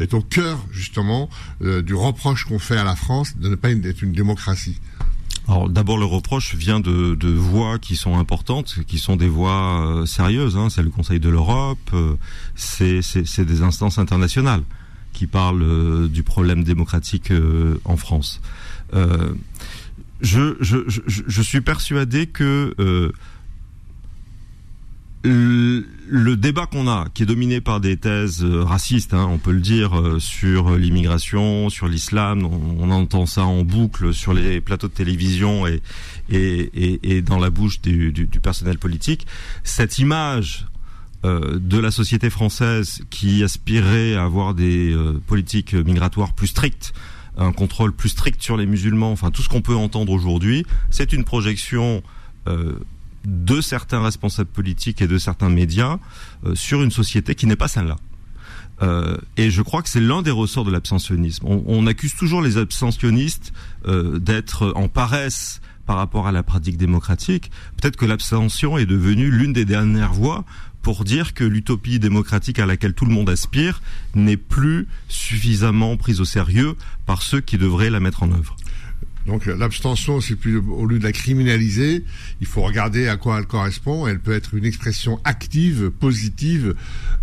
est 0.00 0.14
au 0.14 0.20
cœur 0.20 0.64
justement 0.70 1.28
du 1.60 1.94
reproche 1.94 2.44
qu'on 2.44 2.58
fait 2.58 2.76
à 2.76 2.84
la 2.84 2.96
France 2.96 3.36
de 3.36 3.48
ne 3.48 3.54
pas 3.54 3.70
être 3.70 4.02
une 4.02 4.12
démocratie 4.12 4.80
alors 5.48 5.68
d'abord 5.68 5.96
le 5.96 6.04
reproche 6.04 6.54
vient 6.54 6.80
de, 6.80 7.14
de, 7.14 7.28
voix 7.28 7.78
qui 7.78 7.94
sont 7.94 8.18
importantes, 8.18 8.78
qui 8.86 8.98
sont 8.98 9.16
des 9.16 9.28
voix 9.28 9.86
euh, 9.86 10.06
sérieuses. 10.06 10.56
Hein. 10.56 10.70
C'est 10.70 10.82
le 10.82 10.90
Conseil 10.90 11.20
de 11.20 11.28
l'Europe, 11.28 11.78
euh, 11.92 12.14
c'est 12.56 13.44
des 13.44 13.62
instances 13.62 13.98
internationales 13.98 14.62
qui 15.12 15.26
parlent 15.26 15.62
euh, 15.62 16.08
du 16.08 16.24
problème 16.24 16.64
démocratique 16.64 17.32
en 17.84 17.96
France. 17.96 18.40
Je, 20.20 21.42
suis 21.42 21.60
persuadé 21.60 22.26
que 22.26 23.12
le 25.28 26.36
débat 26.36 26.66
qu'on 26.66 26.88
a, 26.88 27.06
qui 27.12 27.24
est 27.24 27.26
dominé 27.26 27.60
par 27.60 27.80
des 27.80 27.96
thèses 27.96 28.44
euh, 28.44 28.62
racistes, 28.62 29.14
hein, 29.14 29.26
on 29.30 29.38
peut 29.38 29.52
le 29.52 29.60
dire, 29.60 29.98
euh, 29.98 30.20
sur 30.20 30.76
l'immigration, 30.76 31.68
sur 31.68 31.88
l'islam, 31.88 32.44
on, 32.44 32.90
entend 32.90 33.26
ça 33.26 33.44
en 33.44 33.62
boucle 33.62 34.14
sur 34.14 34.32
les 34.32 34.60
plateaux 34.60 34.88
de 34.88 34.92
télévision 34.92 35.64
et, 35.66 37.22
dans 37.22 37.38
la 37.38 37.50
bouche 37.50 37.80
du, 37.80 38.28
personnel 38.42 38.78
politique. 38.78 39.26
Cette 39.64 39.98
image 39.98 40.66
euh, 41.24 41.58
de 41.58 41.78
la 41.78 41.90
société 41.90 42.30
française 42.30 43.02
qui 43.10 43.42
aspirait 43.42 44.14
à 44.14 44.24
avoir 44.24 44.54
des 44.54 44.96
politiques 45.26 45.74
migratoires 45.74 46.32
plus 46.32 46.48
strictes, 46.48 46.94
un 47.36 47.52
contrôle 47.52 47.92
plus 47.92 48.10
strict 48.10 48.40
sur 48.40 48.56
les 48.56 48.66
musulmans, 48.66 49.10
enfin 49.10 49.30
tout 49.30 49.42
ce 49.42 49.48
qu'on 49.48 49.60
peut 49.60 49.74
entendre 49.74 50.12
aujourd'hui, 50.12 50.64
c'est 50.90 51.12
une 51.12 51.24
projection 51.24 52.02
de 53.26 53.60
certains 53.60 54.00
responsables 54.00 54.50
politiques 54.50 55.02
et 55.02 55.08
de 55.08 55.18
certains 55.18 55.50
médias 55.50 55.98
euh, 56.44 56.54
sur 56.54 56.82
une 56.82 56.92
société 56.92 57.34
qui 57.34 57.46
n'est 57.46 57.56
pas 57.56 57.68
celle-là. 57.68 57.96
Euh, 58.82 59.16
et 59.36 59.50
je 59.50 59.62
crois 59.62 59.82
que 59.82 59.88
c'est 59.88 60.00
l'un 60.00 60.22
des 60.22 60.30
ressorts 60.30 60.64
de 60.64 60.70
l'abstentionnisme. 60.70 61.44
On, 61.46 61.86
accuse 61.86 62.14
toujours 62.14 62.40
les 62.40 62.56
abstentionnistes 62.56 63.52
euh, 63.86 64.18
d'être 64.18 64.72
en 64.76 64.88
paresse 64.88 65.60
par 65.86 65.96
rapport 65.96 66.26
à 66.26 66.32
la 66.32 66.42
pratique 66.42 66.76
démocratique. 66.76 67.50
Peut-être 67.80 67.96
que 67.96 68.06
l'abstention 68.06 68.78
est 68.78 68.86
devenue 68.86 69.30
l'une 69.30 69.52
des 69.52 69.64
dernières 69.64 70.12
voies 70.12 70.44
pour 70.82 71.04
dire 71.04 71.34
que 71.34 71.42
l'utopie 71.42 71.98
démocratique 71.98 72.60
à 72.60 72.66
laquelle 72.66 72.94
tout 72.94 73.06
le 73.06 73.12
monde 73.12 73.28
aspire 73.28 73.82
n'est 74.14 74.36
plus 74.36 74.86
suffisamment 75.08 75.96
prise 75.96 76.20
au 76.20 76.24
sérieux 76.24 76.76
par 77.06 77.22
ceux 77.22 77.40
qui 77.40 77.58
devraient 77.58 77.90
la 77.90 77.98
mettre 77.98 78.22
en 78.22 78.30
œuvre. 78.30 78.56
Donc 79.26 79.46
l'abstention, 79.46 80.20
c'est 80.20 80.36
plus 80.36 80.58
au 80.58 80.86
lieu 80.86 80.98
de 80.98 81.04
la 81.04 81.12
criminaliser, 81.12 82.04
il 82.40 82.46
faut 82.46 82.62
regarder 82.62 83.08
à 83.08 83.16
quoi 83.16 83.38
elle 83.38 83.46
correspond. 83.46 84.06
Elle 84.06 84.20
peut 84.20 84.32
être 84.32 84.54
une 84.54 84.64
expression 84.64 85.20
active, 85.24 85.90
positive, 85.90 86.74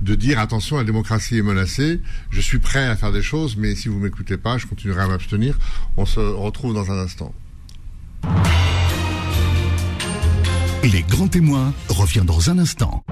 de 0.01 0.15
dire 0.15 0.37
attention, 0.39 0.77
la 0.77 0.83
démocratie 0.83 1.37
est 1.37 1.41
menacée. 1.41 2.01
Je 2.29 2.41
suis 2.41 2.59
prêt 2.59 2.85
à 2.85 2.95
faire 2.97 3.13
des 3.13 3.21
choses, 3.21 3.55
mais 3.55 3.73
si 3.75 3.87
vous 3.87 3.99
m'écoutez 3.99 4.37
pas, 4.37 4.57
je 4.57 4.67
continuerai 4.67 5.03
à 5.03 5.07
m'abstenir. 5.07 5.57
On 5.95 6.05
se 6.05 6.19
retrouve 6.19 6.73
dans 6.73 6.91
un 6.91 6.99
instant. 6.99 7.33
Les 10.83 11.03
grands 11.03 11.29
témoins 11.29 11.73
revient 11.87 12.23
dans 12.25 12.49
un 12.49 12.59
instant. 12.59 13.03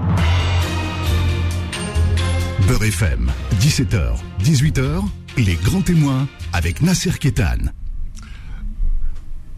Beurre 2.68 2.84
FM, 2.84 3.32
17h, 3.60 4.16
18h, 4.44 5.02
les 5.38 5.54
grands 5.54 5.80
témoins 5.80 6.28
avec 6.52 6.82
Nasser 6.82 7.12
Kétan. 7.18 7.72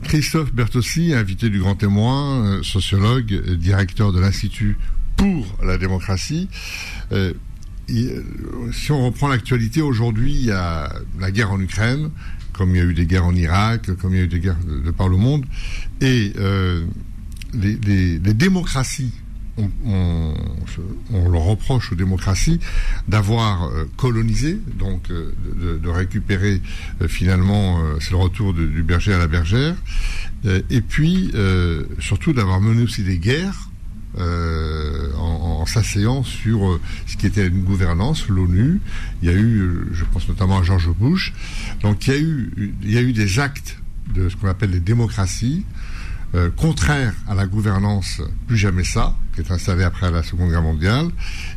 Christophe 0.02 0.52
Bertossi, 0.52 1.14
invité 1.14 1.48
du 1.48 1.60
Grand 1.60 1.76
Témoin, 1.76 2.44
euh, 2.44 2.62
sociologue, 2.62 3.54
directeur 3.56 4.12
de 4.12 4.20
l'Institut 4.20 4.76
pour 5.16 5.46
la 5.64 5.78
démocratie. 5.78 6.48
Euh, 7.12 7.32
euh, 7.90 8.22
si 8.72 8.92
on 8.92 9.06
reprend 9.06 9.28
l'actualité, 9.28 9.82
aujourd'hui, 9.82 10.34
il 10.34 10.46
y 10.46 10.50
a 10.50 10.92
la 11.18 11.30
guerre 11.30 11.52
en 11.52 11.60
Ukraine, 11.60 12.10
comme 12.52 12.70
il 12.70 12.76
y 12.76 12.80
a 12.80 12.84
eu 12.84 12.94
des 12.94 13.06
guerres 13.06 13.26
en 13.26 13.34
Irak, 13.34 13.94
comme 14.00 14.14
il 14.14 14.18
y 14.18 14.20
a 14.20 14.24
eu 14.24 14.28
des 14.28 14.40
guerres 14.40 14.58
de, 14.64 14.90
par 14.90 15.08
le 15.08 15.16
monde, 15.16 15.44
et 16.00 16.32
les, 17.52 18.18
démocraties 18.18 19.12
on, 19.58 20.34
on, 21.12 21.28
leur 21.28 21.42
reproche 21.42 21.92
aux 21.92 21.94
démocraties 21.94 22.60
d'avoir 23.08 23.64
euh, 23.64 23.84
colonisé, 23.96 24.58
donc 24.78 25.10
euh, 25.10 25.32
de, 25.78 25.88
récupérer 25.88 26.60
euh, 27.00 27.08
finalement, 27.08 27.80
c'est 28.00 28.10
le 28.10 28.16
retour 28.16 28.52
du 28.54 28.82
berger 28.82 29.12
à 29.12 29.18
la 29.18 29.26
bergère, 29.26 29.76
et 30.70 30.80
puis 30.82 31.32
surtout 32.00 32.32
d'avoir 32.32 32.60
mené 32.60 32.82
aussi 32.82 33.02
des 33.02 33.18
guerres 33.18 33.70
en, 34.18 35.64
s'asseyant 35.66 36.22
sur 36.22 36.78
ce 37.06 37.16
qui 37.16 37.26
était 37.26 37.46
une 37.46 37.62
gouvernance, 37.62 38.28
l'ONU. 38.28 38.80
Il 39.22 39.30
y 39.30 39.32
a 39.32 39.34
eu, 39.34 39.88
je 39.92 40.04
pense 40.04 40.28
notamment 40.28 40.58
à 40.58 40.62
George 40.62 40.90
Bush. 40.90 41.32
Donc 41.80 42.06
il 42.08 42.72
y 42.82 42.98
a 42.98 43.02
eu 43.02 43.12
des 43.14 43.38
actes 43.38 43.78
de 44.14 44.28
ce 44.28 44.36
qu'on 44.36 44.48
appelle 44.48 44.70
les 44.70 44.80
démocraties 44.80 45.64
euh, 46.34 46.50
contraire 46.50 47.14
à 47.28 47.34
la 47.34 47.46
gouvernance 47.46 48.20
plus 48.48 48.56
jamais 48.56 48.82
ça, 48.82 49.14
qui 49.34 49.40
est 49.40 49.52
installée 49.52 49.84
après 49.84 50.10
la 50.10 50.22
Seconde 50.24 50.50
Guerre 50.50 50.62
mondiale, 50.62 51.08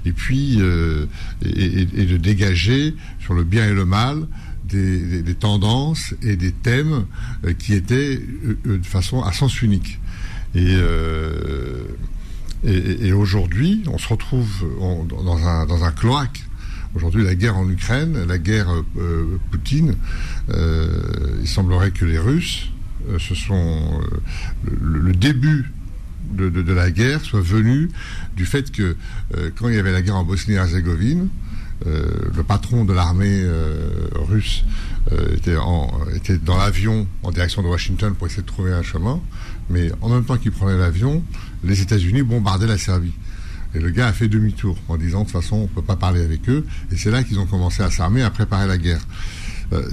et 0.06 0.12
puis 0.12 0.58
euh, 0.60 1.08
et, 1.43 1.86
de 1.86 2.17
dégager 2.17 2.95
sur 3.19 3.34
le 3.34 3.43
bien 3.43 3.67
et 3.67 3.73
le 3.73 3.86
mal 3.86 4.27
des, 4.65 5.23
tendances 5.34 6.13
et 6.21 6.36
des 6.36 6.51
thèmes 6.51 7.06
euh, 7.43 7.53
qui 7.53 7.73
étaient 7.73 8.19
de 8.65 8.86
façon 8.86 9.23
à 9.23 9.32
sens 9.32 9.62
unique. 9.62 9.99
Et, 10.53 10.75
et, 12.63 13.13
aujourd'hui, 13.13 13.84
on 13.88 13.97
se 13.97 14.08
retrouve 14.08 14.65
dans, 14.80 15.47
un, 15.47 15.65
dans 15.65 15.84
un 15.84 15.91
cloaque 15.91 16.43
Aujourd'hui, 16.95 17.23
la 17.23 17.36
guerre 17.36 17.58
en 17.58 17.69
Ukraine, 17.69 18.25
la 18.27 18.39
guerre 18.39 18.69
Poutine, 19.51 19.95
il 20.49 21.47
semblerait 21.47 21.91
que 21.91 22.06
les 22.06 22.17
Russes 22.17 22.69
ce 23.20 23.36
sont 23.36 24.02
euh, 24.02 24.72
le, 24.82 25.13
début 25.13 25.72
de, 26.34 26.74
la 26.74 26.91
guerre 26.91 27.22
soit 27.22 27.41
venu 27.41 27.89
du 28.36 28.46
fait 28.46 28.72
que 28.72 28.96
euh, 29.36 29.50
quand 29.56 29.70
il 29.70 29.76
y 29.76 29.80
avait 29.80 29.91
la 29.91 30.02
guerre 30.02 30.17
en 30.17 30.24
Bosnie-Herzégovine, 30.24 31.30
le 31.86 32.41
patron 32.41 32.86
de 32.86 32.93
l'armée 32.93 33.46
russe 34.15 34.65
était, 35.32 35.56
était 36.15 36.38
dans 36.39 36.58
l'avion 36.58 37.06
en 37.22 37.30
direction 37.30 37.62
de 37.62 37.67
Washington 37.67 38.15
pour 38.15 38.26
essayer 38.26 38.41
de 38.41 38.48
trouver 38.48 38.74
un 38.74 38.82
chemin, 38.82 39.22
mais 39.70 39.91
en 40.02 40.10
même 40.10 40.26
temps 40.26 40.38
qu'il 40.38 40.52
prenait 40.52 40.76
l'avion, 40.76 41.24
les 41.63 41.80
États-Unis 41.82 42.24
bombardaient 42.24 42.65
la 42.65 42.80
Serbie. 42.80 43.13
Et 43.76 43.80
le 43.80 43.91
gars 43.91 44.08
a 44.08 44.12
fait 44.12 44.28
demi-tour 44.28 44.76
en 44.88 44.98
disant 44.98 45.20
de 45.20 45.26
toute 45.26 45.34
façon 45.34 45.56
on 45.58 45.62
ne 45.62 45.67
peut 45.67 45.84
pas 45.84 45.96
parler 45.96 46.24
avec 46.24 46.50
eux, 46.50 46.65
et 46.91 46.98
c'est 46.98 47.12
là 47.12 47.24
qu'ils 47.24 47.38
ont 47.38 47.46
commencé 47.46 47.84
à 47.84 47.91
s'armer, 47.91 48.24
à 48.24 48.32
préparer 48.32 48.65
la 48.65 48.80
guerre. 48.80 49.06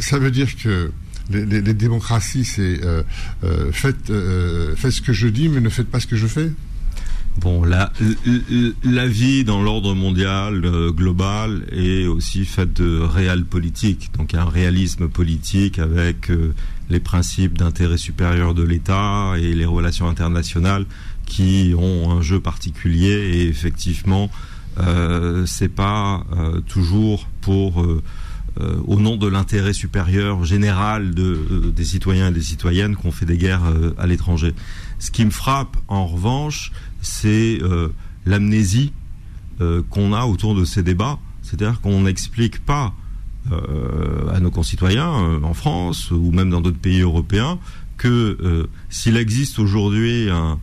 ça 0.00 0.18
veut 0.18 0.30
dire 0.30 0.56
que 0.56 0.90
les, 1.30 1.74
démocraties, 1.74 2.44
c'est 2.44 2.84
euh, 2.84 3.02
euh, 3.44 3.70
euh, 4.10 4.74
faites, 4.76 4.92
ce 4.92 5.00
que 5.02 5.12
je 5.12 5.28
dis, 5.28 5.48
mais 5.48 5.60
ne 5.60 5.68
faites 5.68 5.88
pas 5.88 6.00
ce 6.00 6.06
que 6.06 6.16
je 6.16 6.26
fais 6.26 6.50
Bon, 7.38 7.64
la, 7.64 7.92
la 8.84 9.08
vie 9.08 9.42
dans 9.42 9.60
l'ordre 9.60 9.92
mondial 9.92 10.60
global 10.90 11.66
est 11.72 12.06
aussi 12.06 12.44
faite 12.44 12.74
de 12.74 13.00
réel 13.00 13.44
politique. 13.44 14.10
Donc, 14.16 14.34
un 14.34 14.44
réalisme 14.44 15.08
politique 15.08 15.80
avec 15.80 16.30
les 16.90 17.00
principes 17.00 17.58
d'intérêt 17.58 17.98
supérieur 17.98 18.54
de 18.54 18.62
l'État 18.62 19.32
et 19.36 19.52
les 19.52 19.64
relations 19.64 20.08
internationales 20.08 20.86
qui 21.26 21.74
ont 21.76 22.12
un 22.12 22.22
jeu 22.22 22.38
particulier 22.38 23.32
et 23.34 23.48
effectivement 23.48 24.30
Euh, 24.80 25.46
c'est 25.46 25.68
pas 25.68 26.24
toujours 26.66 27.28
pour 27.40 27.86
euh, 28.60 28.76
au 28.86 29.00
nom 29.00 29.16
de 29.16 29.26
l'intérêt 29.26 29.72
supérieur 29.72 30.44
général 30.44 31.14
de, 31.14 31.72
des 31.74 31.84
citoyens 31.84 32.28
et 32.28 32.32
des 32.32 32.42
citoyennes 32.42 32.96
qu'on 32.96 33.12
fait 33.12 33.26
des 33.26 33.36
guerres 33.36 33.64
à 33.98 34.06
l'étranger. 34.06 34.54
Ce 34.98 35.10
qui 35.10 35.24
me 35.24 35.30
frappe, 35.30 35.76
en 35.88 36.06
revanche, 36.06 36.72
c'est 37.00 37.58
l'amnésie 38.26 38.92
qu'on 39.90 40.12
a 40.12 40.24
autour 40.24 40.54
de 40.54 40.64
ces 40.64 40.82
débats. 40.82 41.18
C'est-à-dire 41.42 41.80
qu'on 41.80 42.02
n'explique 42.02 42.64
pas 42.64 42.94
à 44.32 44.40
nos 44.40 44.50
concitoyens 44.50 45.40
en 45.42 45.52
France 45.52 46.10
ou 46.10 46.30
même 46.30 46.50
dans 46.50 46.60
d'autres 46.60 46.78
pays 46.78 47.00
européens 47.00 47.58
que 47.98 48.68
s'il 48.88 49.16
existe 49.16 49.58
aujourd'hui 49.58 50.30
un, 50.30 50.58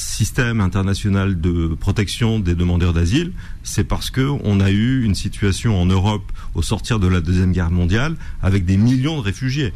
système 0.00 0.60
international 0.60 1.40
de 1.40 1.68
protection 1.78 2.40
des 2.40 2.54
demandeurs 2.54 2.92
d'asile, 2.92 3.32
c'est 3.62 3.84
parce 3.84 4.10
que 4.10 4.26
on 4.44 4.60
a 4.60 4.70
eu 4.70 5.04
une 5.04 5.14
situation 5.14 5.80
en 5.80 5.86
Europe 5.86 6.32
au 6.54 6.62
sortir 6.62 6.98
de 6.98 7.06
la 7.06 7.20
deuxième 7.20 7.52
guerre 7.52 7.70
mondiale 7.70 8.16
avec 8.42 8.64
des 8.64 8.76
millions 8.76 9.16
de 9.18 9.22
réfugiés. 9.22 9.72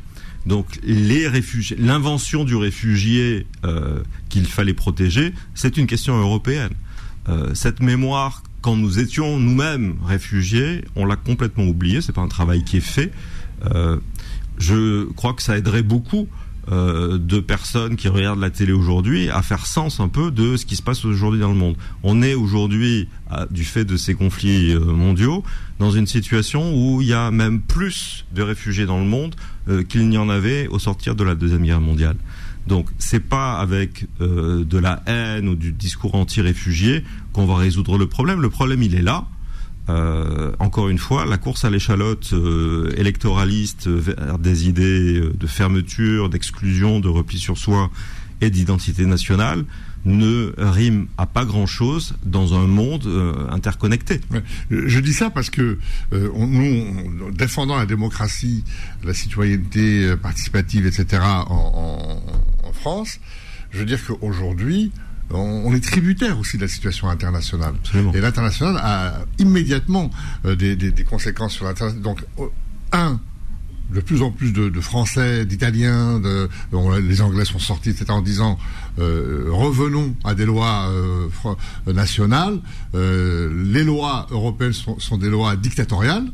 Donc 0.46 0.66
les 0.82 1.28
réfugiés, 1.28 1.76
l'invention 1.78 2.44
du 2.44 2.56
réfugié 2.56 3.46
euh, 3.64 4.02
qu'il 4.28 4.46
fallait 4.46 4.74
protéger, 4.74 5.32
c'est 5.54 5.76
une 5.76 5.86
question 5.86 6.18
européenne. 6.18 6.72
Euh, 7.28 7.54
cette 7.54 7.80
mémoire, 7.80 8.42
quand 8.60 8.76
nous 8.76 8.98
étions 8.98 9.38
nous-mêmes 9.38 9.96
réfugiés, 10.06 10.84
on 10.96 11.06
l'a 11.06 11.16
complètement 11.16 11.64
oublié. 11.64 12.00
C'est 12.00 12.12
pas 12.12 12.20
un 12.20 12.28
travail 12.28 12.64
qui 12.64 12.78
est 12.78 12.80
fait. 12.80 13.12
Euh, 13.74 13.98
je 14.58 15.04
crois 15.12 15.32
que 15.32 15.42
ça 15.42 15.56
aiderait 15.56 15.82
beaucoup 15.82 16.28
euh, 16.72 17.18
de 17.18 17.40
personnes 17.40 17.96
qui 17.96 18.08
regardent 18.08 18.40
la 18.40 18.50
télé 18.50 18.72
aujourd'hui 18.72 19.28
à 19.28 19.42
faire 19.42 19.66
sens 19.66 20.00
un 20.00 20.08
peu 20.08 20.30
de 20.30 20.56
ce 20.56 20.64
qui 20.64 20.76
se 20.76 20.82
passe 20.82 21.04
aujourd'hui 21.04 21.40
dans 21.40 21.48
le 21.48 21.54
monde. 21.54 21.76
On 22.02 22.22
est 22.22 22.34
aujourd'hui, 22.34 23.08
du 23.50 23.64
fait 23.64 23.84
de 23.84 23.96
ces 23.96 24.14
conflits 24.14 24.72
euh, 24.72 24.80
mondiaux, 24.80 25.42
dans 25.78 25.90
une 25.90 26.06
situation 26.06 26.72
où 26.74 27.02
il 27.02 27.08
y 27.08 27.12
a 27.12 27.30
même 27.30 27.60
plus 27.60 28.24
de 28.34 28.42
réfugiés 28.42 28.86
dans 28.86 28.98
le 28.98 29.04
monde 29.04 29.34
euh, 29.68 29.82
qu'il 29.82 30.08
n'y 30.08 30.18
en 30.18 30.28
avait 30.28 30.68
au 30.68 30.78
sortir 30.78 31.14
de 31.14 31.24
la 31.24 31.34
deuxième 31.34 31.64
guerre 31.64 31.80
mondiale. 31.80 32.16
Donc 32.66 32.88
c'est 32.98 33.20
pas 33.20 33.58
avec 33.58 34.06
de 34.20 34.78
la 34.78 35.02
haine 35.04 35.48
ou 35.48 35.54
du 35.54 35.72
discours 35.72 36.14
anti-réfugiés 36.14 37.04
qu'on 37.34 37.44
va 37.44 37.56
résoudre 37.56 37.98
le 37.98 38.06
problème. 38.06 38.40
Le 38.40 38.48
problème 38.48 38.82
il 38.82 38.94
est 38.94 39.02
là. 39.02 39.26
Euh, 39.88 40.52
encore 40.58 40.88
une 40.88 40.98
fois, 40.98 41.26
la 41.26 41.36
course 41.36 41.64
à 41.64 41.70
l'échalote 41.70 42.32
euh, 42.32 42.90
électoraliste 42.96 43.86
vers 43.86 44.38
des 44.38 44.68
idées 44.68 45.20
euh, 45.20 45.32
de 45.38 45.46
fermeture, 45.46 46.30
d'exclusion, 46.30 47.00
de 47.00 47.08
repli 47.08 47.38
sur 47.38 47.58
soi 47.58 47.90
et 48.40 48.50
d'identité 48.50 49.04
nationale 49.04 49.64
ne 50.06 50.52
rime 50.58 51.06
à 51.16 51.24
pas 51.24 51.46
grand-chose 51.46 52.14
dans 52.24 52.52
un 52.54 52.66
monde 52.66 53.08
interconnecté. 53.50 54.20
Je 54.68 55.00
dis 55.00 55.14
ça 55.14 55.30
parce 55.30 55.48
que 55.48 55.78
nous, 56.12 57.30
défendant 57.30 57.76
la 57.76 57.86
démocratie, 57.86 58.64
la 59.02 59.14
citoyenneté 59.14 60.14
participative, 60.16 60.84
etc., 60.84 61.22
en, 61.22 62.20
en 62.64 62.72
France, 62.74 63.18
je 63.70 63.78
veux 63.78 63.86
dire 63.86 64.04
qu'aujourd'hui, 64.04 64.92
on, 65.30 65.74
est 65.74 65.82
tributaire 65.82 66.38
aussi 66.38 66.56
de 66.56 66.62
la 66.62 66.68
situation 66.68 67.08
internationale. 67.08 67.74
Et 68.14 68.20
l'international 68.20 68.76
a 68.78 69.24
immédiatement 69.38 70.10
euh, 70.44 70.54
des, 70.54 71.04
conséquences 71.04 71.54
sur 71.54 71.64
l'international. 71.64 72.02
Donc, 72.02 72.24
un, 72.92 73.20
de 73.92 74.00
plus 74.00 74.22
en 74.22 74.30
plus 74.30 74.52
de, 74.52 74.80
Français, 74.80 75.44
d'Italiens, 75.44 76.18
de, 76.18 76.48
les 77.00 77.20
Anglais 77.20 77.44
sont 77.44 77.58
sortis, 77.58 77.90
etc., 77.90 78.06
en 78.08 78.22
disant 78.22 78.58
euh, 78.98 79.46
revenons 79.50 80.14
à 80.24 80.34
des 80.34 80.46
lois 80.46 80.88
euh, 80.90 81.28
nationales. 81.92 82.58
les 82.94 83.84
lois 83.84 84.26
européennes 84.30 84.72
sont, 84.72 85.16
des 85.16 85.28
lois 85.28 85.56
dictatoriales. 85.56 86.26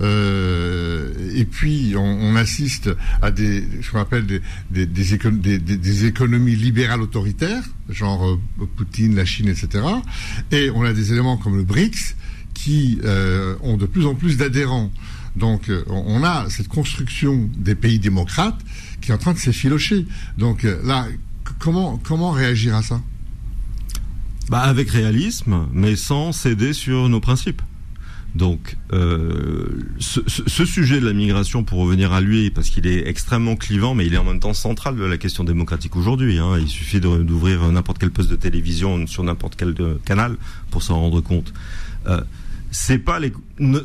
et 0.00 1.44
puis 1.44 1.94
on, 1.96 2.36
assiste 2.36 2.90
à 3.22 3.30
des, 3.30 3.64
je 3.80 3.92
m'appelle 3.92 4.26
des, 4.26 4.40
des, 4.70 4.86
des, 4.86 6.04
économies 6.04 6.56
libérales 6.56 7.00
autoritaires, 7.00 7.62
genre 7.88 8.38
Poutine, 8.76 9.14
la 9.14 9.24
Chine, 9.24 9.48
etc. 9.48 9.84
Et 10.50 10.70
on 10.74 10.82
a 10.82 10.92
des 10.92 11.12
éléments 11.12 11.36
comme 11.36 11.56
le 11.56 11.64
BRICS 11.64 12.16
qui 12.54 12.98
ont 13.62 13.76
de 13.76 13.86
plus 13.86 14.06
en 14.06 14.14
plus 14.14 14.36
d'adhérents. 14.36 14.90
Donc 15.36 15.68
euh, 15.68 15.84
on 15.88 16.22
a 16.22 16.48
cette 16.48 16.68
construction 16.68 17.48
des 17.56 17.74
pays 17.74 17.98
démocrates 17.98 18.58
qui 19.00 19.10
est 19.10 19.14
en 19.14 19.18
train 19.18 19.32
de 19.32 19.38
s'effilocher. 19.38 20.06
Donc 20.38 20.64
euh, 20.64 20.80
là, 20.84 21.06
comment, 21.58 21.98
comment 22.02 22.30
réagir 22.30 22.74
à 22.74 22.82
ça? 22.82 23.00
Bah 24.48 24.60
Avec 24.60 24.90
réalisme, 24.90 25.66
mais 25.72 25.96
sans 25.96 26.32
céder 26.32 26.72
sur 26.72 27.08
nos 27.08 27.20
principes. 27.20 27.62
Donc, 28.34 28.76
euh, 28.92 29.64
ce, 30.00 30.64
sujet 30.64 30.98
de 31.00 31.06
la 31.06 31.12
migration, 31.12 31.62
pour 31.62 31.78
revenir 31.78 32.12
à 32.12 32.20
lui, 32.20 32.50
parce 32.50 32.68
qu'il 32.68 32.84
est 32.88 33.06
extrêmement 33.06 33.54
clivant, 33.54 33.94
mais 33.94 34.06
il 34.06 34.12
est 34.12 34.18
en 34.18 34.24
même 34.24 34.40
temps 34.40 34.54
central 34.54 34.96
de 34.96 35.04
la 35.04 35.18
question 35.18 35.44
démocratique 35.44 35.94
aujourd'hui. 35.94 36.38
Hein. 36.38 36.58
Il 36.58 36.66
suffit 36.66 36.98
d'ouvrir 36.98 37.70
n'importe 37.70 37.98
quel 37.98 38.10
poste 38.10 38.30
de 38.30 38.36
télévision 38.36 39.06
sur 39.06 39.22
n'importe 39.22 39.54
quel 39.54 39.76
canal 40.04 40.36
pour 40.72 40.82
s'en 40.82 40.98
rendre 40.98 41.20
compte. 41.20 41.52
C'est 42.74 42.98
pas 42.98 43.20
les 43.20 43.32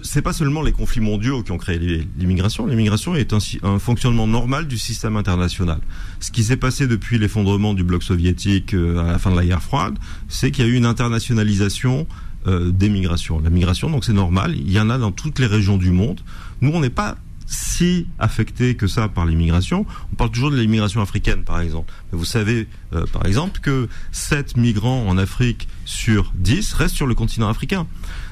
c'est 0.01 0.23
pas 0.23 0.33
seulement 0.33 0.63
les 0.63 0.71
conflits 0.71 0.99
mondiaux 0.99 1.43
qui 1.43 1.51
ont 1.51 1.59
créé 1.59 1.77
l'immigration. 2.17 2.65
L'immigration 2.65 3.13
est 3.13 3.33
un, 3.33 3.37
un, 3.61 3.77
fonctionnement 3.77 4.25
normal 4.25 4.67
du 4.67 4.79
système 4.79 5.15
international. 5.15 5.77
Ce 6.19 6.31
qui 6.31 6.43
s'est 6.43 6.57
passé 6.57 6.87
depuis 6.87 7.19
l'effondrement 7.19 7.75
du 7.75 7.83
bloc 7.83 8.01
soviétique 8.01 8.73
euh, 8.73 8.97
à 8.97 9.11
la 9.11 9.19
fin 9.19 9.29
de 9.29 9.35
la 9.35 9.45
guerre 9.45 9.61
froide, 9.61 9.99
c'est 10.27 10.49
qu'il 10.49 10.65
y 10.65 10.67
a 10.67 10.71
eu 10.71 10.75
une 10.75 10.87
internationalisation 10.87 12.07
euh, 12.47 12.71
des 12.71 12.89
migrations. 12.89 13.39
La 13.39 13.51
migration, 13.51 13.91
donc 13.91 14.05
c'est 14.05 14.13
normal. 14.13 14.55
Il 14.57 14.71
y 14.71 14.79
en 14.79 14.89
a 14.89 14.97
dans 14.97 15.11
toutes 15.11 15.37
les 15.37 15.45
régions 15.45 15.77
du 15.77 15.91
monde. 15.91 16.21
Nous, 16.61 16.71
on 16.71 16.79
n'est 16.79 16.89
pas 16.89 17.15
si 17.49 18.05
affecté 18.19 18.75
que 18.75 18.85
ça 18.85 19.09
par 19.09 19.25
l'immigration. 19.25 19.85
On 20.13 20.15
parle 20.15 20.29
toujours 20.29 20.51
de 20.51 20.57
l'immigration 20.57 21.01
africaine, 21.01 21.43
par 21.43 21.59
exemple. 21.59 21.91
Mais 22.11 22.17
vous 22.17 22.25
savez, 22.25 22.67
euh, 22.93 23.05
par 23.11 23.25
exemple, 23.25 23.59
que 23.59 23.89
7 24.11 24.55
migrants 24.55 25.07
en 25.07 25.17
Afrique 25.17 25.67
sur 25.83 26.31
10 26.35 26.73
restent 26.73 26.95
sur 26.95 27.07
le 27.07 27.15
continent 27.15 27.49
africain. 27.49 27.87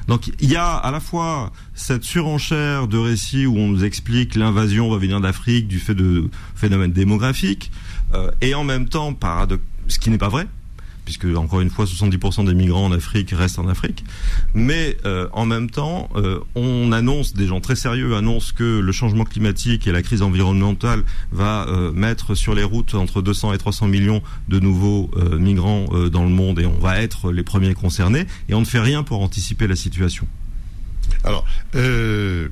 Donc 0.06 0.30
il 0.40 0.50
y 0.50 0.56
a 0.56 0.74
à 0.74 0.90
la 0.90 1.00
fois 1.00 1.52
cette 1.74 2.04
surenchère 2.04 2.86
de 2.86 2.96
récits 2.96 3.46
où 3.46 3.56
on 3.58 3.68
nous 3.68 3.84
explique 3.84 4.36
l'invasion 4.36 4.88
va 4.88 4.96
venir 4.96 5.20
d'Afrique 5.20 5.66
du 5.66 5.80
fait 5.80 5.94
de 5.94 6.30
phénomènes 6.54 6.92
démographiques, 6.92 7.72
euh, 8.14 8.30
et 8.40 8.54
en 8.54 8.64
même 8.64 8.88
temps, 8.88 9.16
ce 9.88 9.98
qui 9.98 10.10
n'est 10.10 10.18
pas 10.18 10.28
vrai, 10.28 10.46
puisque 11.08 11.24
encore 11.38 11.62
une 11.62 11.70
fois 11.70 11.86
70% 11.86 12.44
des 12.44 12.52
migrants 12.52 12.84
en 12.84 12.92
Afrique 12.92 13.30
restent 13.30 13.58
en 13.58 13.66
Afrique. 13.66 14.04
Mais 14.52 14.98
euh, 15.06 15.26
en 15.32 15.46
même 15.46 15.70
temps, 15.70 16.10
euh, 16.16 16.40
on 16.54 16.92
annonce, 16.92 17.32
des 17.32 17.46
gens 17.46 17.62
très 17.62 17.76
sérieux 17.76 18.14
annoncent 18.14 18.52
que 18.54 18.78
le 18.78 18.92
changement 18.92 19.24
climatique 19.24 19.86
et 19.86 19.92
la 19.92 20.02
crise 20.02 20.20
environnementale 20.20 21.04
va 21.32 21.66
mettre 21.94 22.34
sur 22.34 22.54
les 22.54 22.62
routes 22.62 22.94
entre 22.94 23.22
200 23.22 23.54
et 23.54 23.58
300 23.58 23.86
millions 23.86 24.22
de 24.48 24.60
nouveaux 24.60 25.10
migrants 25.38 25.86
dans 26.12 26.24
le 26.24 26.30
monde 26.30 26.58
et 26.60 26.66
on 26.66 26.78
va 26.78 27.00
être 27.00 27.32
les 27.32 27.42
premiers 27.42 27.72
concernés 27.72 28.26
et 28.50 28.54
on 28.54 28.60
ne 28.60 28.66
fait 28.66 28.80
rien 28.80 29.02
pour 29.02 29.22
anticiper 29.22 29.66
la 29.66 29.76
situation. 29.76 30.26
Alors, 31.24 31.46
euh, 31.74 32.48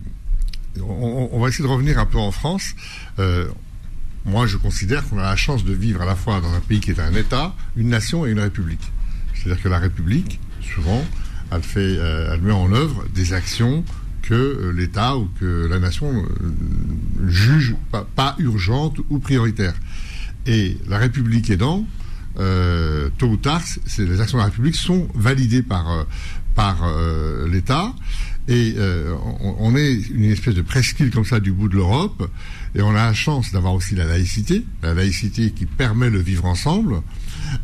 on, 0.83 1.41
va 1.41 1.49
essayer 1.49 1.65
de 1.65 1.73
revenir 1.73 1.99
un 1.99 2.07
peu 2.07 2.19
en 2.19 2.31
France. 2.31 2.75
Euh, 4.27 4.31
moi, 4.31 4.47
je 4.47 4.57
considère 4.57 5.09
qu'on 5.09 5.19
a 5.19 5.23
la 5.23 5.37
chance 5.37 5.65
de 5.65 5.73
vivre 5.73 6.03
à 6.03 6.05
la 6.05 6.17
fois 6.17 6.41
dans 6.41 6.53
un 6.53 6.61
pays 6.61 6.81
qui 6.81 6.91
est 6.91 7.01
un 7.01 7.15
État, 7.15 7.55
une 7.77 7.89
nation 7.89 8.27
et 8.27 8.31
une 8.31 8.41
république. 8.41 8.93
C'est-à-dire 9.35 9.63
que 9.63 9.69
la 9.69 9.79
République, 9.79 10.41
souvent, 10.61 11.05
elle, 11.51 11.63
fait, 11.63 11.81
euh, 11.99 12.33
elle 12.33 12.43
met 12.43 12.53
en 12.53 12.73
œuvre 12.73 13.05
des 13.15 13.33
actions 13.33 13.85
que 14.23 14.73
l'État 14.75 15.17
ou 15.17 15.29
que 15.39 15.67
la 15.67 15.79
nation 15.79 16.25
juge 17.29 17.77
pas, 18.17 18.35
urgentes 18.39 18.99
ou 19.09 19.21
prioritaires. 19.21 19.77
Et 20.47 20.77
la 20.89 20.99
République 20.99 21.49
aidant, 21.49 21.87
euh, 22.39 23.09
tôt 23.19 23.29
ou 23.29 23.37
tard, 23.37 23.63
les 23.99 24.21
actions 24.21 24.39
de 24.39 24.43
la 24.43 24.47
République 24.47 24.75
sont 24.75 25.07
validées 25.15 25.63
par, 25.63 26.07
par 26.57 26.83
euh, 26.83 27.49
l'État. 27.49 27.95
Et 28.49 28.75
euh, 28.77 29.15
on, 29.41 29.75
est 29.77 29.93
une 30.09 30.25
espèce 30.25 30.55
de 30.55 30.63
presqu'île 30.63 31.11
comme 31.11 31.25
ça 31.25 31.41
du 31.41 31.53
bout 31.53 31.69
de 31.69 31.75
l'Europe, 31.75 32.31
et 32.77 32.83
on 32.83 32.91
a 32.91 33.07
la 33.07 33.15
chance 33.15 33.53
d'avoir 33.53 33.73
aussi 33.73 33.95
la 33.95 34.05
laïcité, 34.05 34.63
la 34.83 34.93
laïcité 34.93 35.51
qui 35.51 35.65
permet 35.65 36.11
le 36.11 36.19
vivre 36.19 36.45
ensemble. 36.45 37.01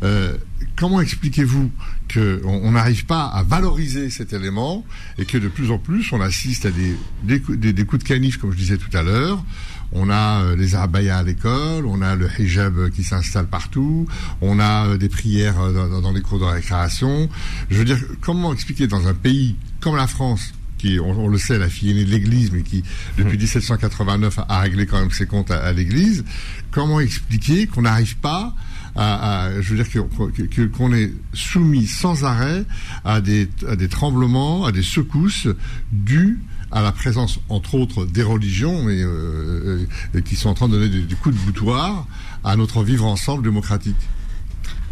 Euh, 0.01 0.35
comment 0.75 1.01
expliquez-vous 1.01 1.71
qu'on 2.11 2.71
n'arrive 2.71 3.05
pas 3.05 3.25
à 3.25 3.43
valoriser 3.43 4.09
cet 4.09 4.33
élément 4.33 4.83
et 5.19 5.25
que 5.25 5.37
de 5.37 5.47
plus 5.47 5.69
en 5.69 5.77
plus 5.77 6.11
on 6.13 6.19
assiste 6.19 6.65
à 6.65 6.71
des, 6.71 7.39
coups 7.39 7.59
de 7.59 8.03
canif, 8.03 8.37
comme 8.37 8.51
je 8.53 8.57
disais 8.57 8.77
tout 8.77 8.95
à 8.97 9.03
l'heure, 9.03 9.43
on 9.91 10.09
a 10.09 10.55
les 10.55 10.73
abayas 10.73 11.19
à 11.19 11.23
l'école, 11.23 11.85
on 11.85 12.01
a 12.01 12.15
le 12.15 12.27
hijab 12.39 12.89
qui 12.89 13.03
s'installe 13.03 13.45
partout, 13.45 14.07
on 14.41 14.59
a 14.59 14.97
des 14.97 15.09
prières 15.09 15.71
dans, 15.71 16.11
les 16.11 16.21
cours 16.21 16.39
de 16.39 16.45
récréation. 16.45 17.29
Je 17.69 17.77
veux 17.77 17.85
dire, 17.85 17.99
comment 18.21 18.51
expliquer 18.51 18.87
dans 18.87 19.07
un 19.07 19.13
pays 19.13 19.55
comme 19.79 19.95
la 19.95 20.07
France, 20.07 20.53
qui, 20.83 20.99
on, 20.99 21.29
le 21.29 21.37
sait, 21.37 21.57
la 21.57 21.69
fille 21.69 21.91
aînée 21.91 22.03
de 22.03 22.11
l'Église, 22.11 22.51
mais 22.51 22.61
qui, 22.61 22.83
depuis 23.17 23.37
1789, 23.37 24.39
a 24.49 24.59
réglé 24.59 24.85
quand 24.85 24.99
même 24.99 25.11
ses 25.11 25.25
comptes 25.25 25.49
à, 25.49 25.71
l'Église, 25.71 26.25
comment 26.71 26.99
expliquer 26.99 27.67
qu'on 27.67 27.83
n'arrive 27.83 28.17
pas 28.17 28.53
à, 28.95 29.49
je 29.61 29.73
veux 29.73 29.81
dire 29.81 30.69
qu'on 30.75 30.93
est 30.93 31.13
soumis 31.33 31.87
sans 31.87 32.25
arrêt 32.25 32.65
à 33.05 33.21
des, 33.21 33.49
à 33.67 33.75
des 33.77 33.87
tremblements, 33.87 34.65
à 34.65 34.71
des 34.71 34.83
secousses 34.83 35.47
dues 35.91 36.39
à 36.71 36.81
la 36.81 36.91
présence, 36.91 37.39
entre 37.49 37.75
autres, 37.75 38.05
des 38.05 38.23
religions 38.23 38.89
et, 38.89 39.01
euh, 39.03 39.85
qui 40.25 40.35
sont 40.35 40.49
en 40.49 40.53
train 40.53 40.67
de 40.67 40.73
donner 40.73 40.89
des, 40.89 41.15
coups 41.15 41.35
de 41.35 41.39
boutoir 41.41 42.07
à 42.43 42.55
notre 42.55 42.83
vivre 42.83 43.05
ensemble 43.05 43.43
démocratique? 43.43 43.95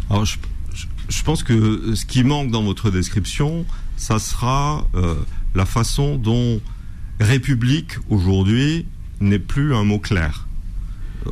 Alors, 0.08 0.24
je, 0.24 0.38
je, 1.08 1.22
pense 1.22 1.42
que 1.42 1.94
ce 1.94 2.06
qui 2.06 2.24
manque 2.24 2.50
dans 2.50 2.62
votre 2.62 2.90
description, 2.90 3.66
ça 3.96 4.18
sera 4.18 4.88
euh, 4.94 5.16
la 5.54 5.66
façon 5.66 6.16
dont 6.16 6.60
République 7.20 7.98
aujourd'hui 8.08 8.86
n'est 9.20 9.38
plus 9.38 9.74
un 9.74 9.84
mot 9.84 9.98
clair 9.98 10.46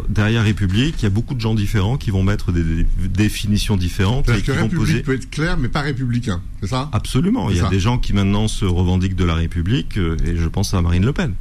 derrière 0.08 0.44
République, 0.44 0.96
il 1.00 1.02
y 1.04 1.06
a 1.06 1.10
beaucoup 1.10 1.34
de 1.34 1.40
gens 1.40 1.54
différents 1.54 1.96
qui 1.96 2.10
vont 2.10 2.22
mettre 2.22 2.52
des, 2.52 2.86
définitions 3.08 3.76
différentes. 3.76 4.28
et 4.28 4.42
qui 4.42 4.50
République 4.50 4.72
vont 4.72 4.78
poser... 4.78 5.00
peut 5.02 5.14
être 5.14 5.30
clair, 5.30 5.56
mais 5.56 5.68
pas 5.68 5.80
républicain, 5.80 6.40
c'est 6.60 6.68
ça? 6.68 6.88
Absolument. 6.92 7.50
Il 7.50 7.56
y 7.56 7.60
a 7.60 7.68
des 7.68 7.80
gens 7.80 7.98
qui 7.98 8.12
maintenant 8.12 8.48
se 8.48 8.64
revendiquent 8.64 9.16
de 9.16 9.24
la 9.24 9.34
République, 9.34 9.98
euh, 9.98 10.16
et 10.24 10.36
je 10.36 10.48
pense 10.48 10.74
à 10.74 10.82
Marine 10.82 11.04
Le 11.04 11.12
Pen. 11.12 11.34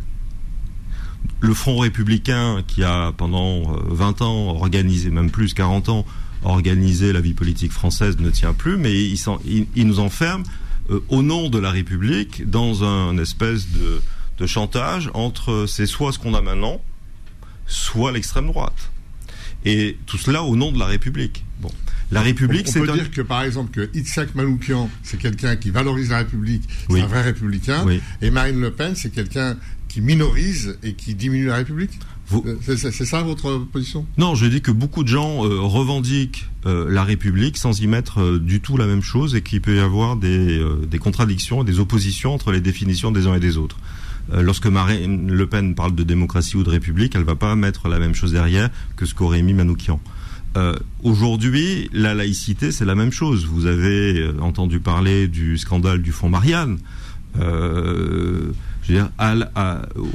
Le 1.41 1.53
Front 1.53 1.77
républicain, 1.77 2.63
qui 2.67 2.83
a 2.83 3.11
pendant 3.13 3.73
20 3.87 4.21
euh, 4.21 4.25
ans 4.25 4.47
organisé, 4.55 5.09
même 5.09 5.31
plus, 5.31 5.53
40 5.53 5.89
ans, 5.89 6.05
organisé 6.43 7.13
la 7.13 7.21
vie 7.21 7.33
politique 7.33 7.71
française, 7.71 8.17
ne 8.19 8.29
tient 8.29 8.53
plus, 8.53 8.77
mais 8.77 8.93
il, 8.93 9.87
nous 9.87 9.99
enferme 9.99 10.43
euh, 10.89 11.03
au 11.09 11.21
nom 11.21 11.49
de 11.49 11.59
la 11.59 11.71
République 11.71 12.49
dans 12.49 12.83
un 12.83 13.17
espèce 13.17 13.69
de, 13.71 14.01
de 14.37 14.45
chantage 14.47 15.09
entre 15.13 15.65
c'est 15.67 15.85
soit 15.85 16.11
ce 16.11 16.19
qu'on 16.19 16.33
a 16.33 16.41
maintenant, 16.41 16.81
soit 17.67 18.11
l'extrême 18.11 18.47
droite. 18.47 18.91
Et 19.65 19.97
tout 20.05 20.17
cela 20.17 20.43
au 20.43 20.55
nom 20.55 20.71
de 20.71 20.79
la 20.79 20.85
République. 20.85 21.43
Bon. 21.59 21.71
La 22.11 22.21
République, 22.21 22.67
c'est. 22.67 22.79
On 22.79 22.85
peut 22.85 22.93
dire 22.93 23.11
que, 23.11 23.21
par 23.21 23.43
exemple, 23.43 23.71
que 23.71 23.95
Itzhak 23.95 24.33
Manoukian, 24.33 24.89
c'est 25.03 25.19
quelqu'un 25.19 25.55
qui 25.57 25.69
valorise 25.69 26.09
la 26.09 26.19
République, 26.19 26.63
c'est 26.89 27.01
un 27.01 27.05
vrai 27.05 27.21
républicain. 27.21 27.85
Et 28.21 28.31
Marine 28.31 28.59
Le 28.59 28.71
Pen, 28.71 28.95
c'est 28.95 29.11
quelqu'un 29.11 29.57
qui 29.89 30.01
minorise 30.01 30.77
et 30.83 30.93
qui 30.93 31.15
diminue 31.15 31.47
la 31.47 31.57
République 31.57 31.99
euh, 32.33 32.55
C'est 32.61 33.05
ça 33.05 33.21
votre 33.23 33.57
position? 33.65 34.05
Non, 34.17 34.35
je 34.35 34.45
dis 34.45 34.61
que 34.61 34.71
beaucoup 34.71 35.03
de 35.03 35.09
gens 35.09 35.45
euh, 35.45 35.59
revendiquent 35.59 36.45
euh, 36.65 36.89
la 36.89 37.03
République 37.03 37.57
sans 37.57 37.81
y 37.81 37.87
mettre 37.87 38.37
du 38.37 38.61
tout 38.61 38.77
la 38.77 38.87
même 38.87 39.01
chose 39.01 39.35
et 39.35 39.41
qu'il 39.41 39.59
peut 39.59 39.75
y 39.75 39.79
avoir 39.79 40.15
des, 40.15 40.63
des 40.89 40.99
contradictions, 40.99 41.63
des 41.65 41.79
oppositions 41.79 42.33
entre 42.33 42.51
les 42.51 42.61
définitions 42.61 43.11
des 43.11 43.27
uns 43.27 43.35
et 43.35 43.41
des 43.41 43.57
autres. 43.57 43.77
Lorsque 44.31 44.67
Marine 44.67 45.31
Le 45.31 45.47
Pen 45.47 45.73
parle 45.73 45.95
de 45.95 46.03
démocratie 46.03 46.55
ou 46.55 46.61
de 46.61 46.69
république, 46.69 47.15
elle 47.15 47.23
va 47.23 47.35
pas 47.35 47.55
mettre 47.55 47.87
la 47.87 47.97
même 47.97 48.13
chose 48.13 48.31
derrière 48.31 48.69
que 48.95 49.07
ce 49.07 49.15
qu'aurait 49.15 49.41
mis 49.41 49.55
Manoukian. 49.55 49.99
Euh, 50.57 50.75
Aujourd'hui, 51.03 51.89
la 51.93 52.13
laïcité, 52.13 52.71
c'est 52.71 52.85
la 52.85 52.95
même 52.95 53.11
chose. 53.11 53.45
Vous 53.45 53.65
avez 53.65 54.29
entendu 54.39 54.79
parler 54.79 55.27
du 55.27 55.57
scandale 55.57 56.01
du 56.01 56.11
fonds 56.11 56.29
Marianne. 56.29 56.77
Euh, 57.39 58.51
dire, 58.89 59.09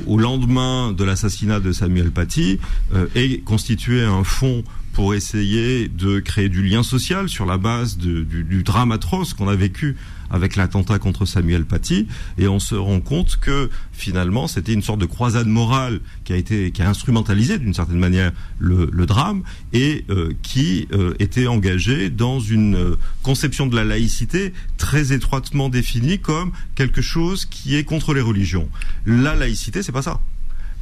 au 0.07 0.19
lendemain 0.19 0.93
de 0.93 1.05
l'assassinat 1.05 1.61
de 1.61 1.73
Samuel 1.73 2.11
Paty, 2.11 2.59
euh, 2.95 3.07
est 3.15 3.43
constitué 3.45 4.03
un 4.03 4.25
fonds 4.25 4.65
pour 4.95 5.13
essayer 5.13 5.89
de 5.89 6.21
créer 6.21 6.49
du 6.49 6.63
lien 6.63 6.85
social 6.85 7.29
sur 7.29 7.47
la 7.47 7.59
base 7.59 7.99
du, 7.99 8.63
drame 8.63 8.93
atroce 8.93 9.35
qu'on 9.35 9.49
a 9.49 9.57
vécu 9.57 9.97
avec 10.31 10.57
l'attentat 10.57 10.99
contre 10.99 11.27
Samuel 11.27 11.65
Paty, 11.65 12.07
et 12.39 12.49
on 12.49 12.59
se 12.59 12.75
rend 12.75 13.01
compte 13.01 13.37
que 13.41 13.71
finalement 13.93 14.47
c'était 14.47 14.73
une 14.73 14.83
sorte 14.83 15.01
de 15.01 15.07
croisade 15.07 15.47
morale 15.47 16.01
qui 16.25 16.33
a 16.33 16.37
été 16.37 16.71
qui 16.71 16.81
a 16.81 16.89
instrumentalisé 16.89 17.59
d'une 17.59 17.75
certaine 17.75 17.99
manière 17.99 18.33
le, 18.59 18.87
drame 19.07 19.43
et 19.73 20.05
euh, 20.09 20.33
qui 20.43 20.89
euh, 20.93 21.15
était 21.19 21.47
engagé 21.47 22.09
dans 22.09 22.41
une 22.41 22.77
euh, 22.77 22.97
conception 23.23 23.67
de 23.67 23.77
la 23.77 23.85
laïcité 23.85 24.53
très 24.79 25.13
étroitement 25.13 25.69
définie 25.69 26.21
comme 26.21 26.53
quelque 26.75 27.03
chose 27.03 27.45
qui 27.45 27.77
est 27.77 27.85
contre 27.85 28.15
les 28.15 28.23
religions. 28.23 28.69
La 29.05 29.35
laïcité, 29.35 29.83
c'est 29.83 29.93
pas 29.93 30.03
ça. 30.03 30.21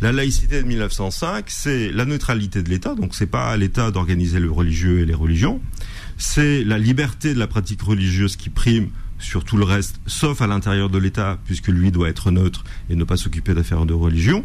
La 0.03 0.11
laïcité 0.11 0.61
de 0.61 0.67
1905, 0.67 1.45
c'est 1.47 1.93
la 1.93 2.05
neutralité 2.05 2.65
de 2.65 2.69
l'État, 2.69 2.97
donc 2.97 3.15
c'est 3.15 3.29
pas 3.29 3.51
à 3.51 3.57
l'État 3.57 3.93
d'organiser 3.93 4.41
le 4.41 4.51
religieux 4.51 4.99
et 4.99 5.05
les 5.05 5.15
religions. 5.15 5.61
C'est 6.19 6.65
la 6.65 6.77
liberté 6.77 7.35
de 7.35 7.39
la 7.39 7.47
pratique 7.47 7.83
religieuse 7.83 8.35
qui 8.35 8.51
prime 8.51 8.89
sur 9.21 9.45
tout 9.45 9.57
le 9.57 9.63
reste, 9.63 10.01
sauf 10.07 10.43
à 10.43 10.49
l'intérieur 10.49 10.91
de 10.91 10.99
l'État, 10.99 11.39
puisque 11.45 11.69
lui 11.69 11.93
doit 11.93 12.09
être 12.09 12.33
neutre 12.33 12.65
et 12.91 12.97
ne 12.97 13.05
pas 13.05 13.17
s'occuper 13.17 13.55
d'affaires 13.55 13.87
de 13.87 13.95
religion. 13.95 14.45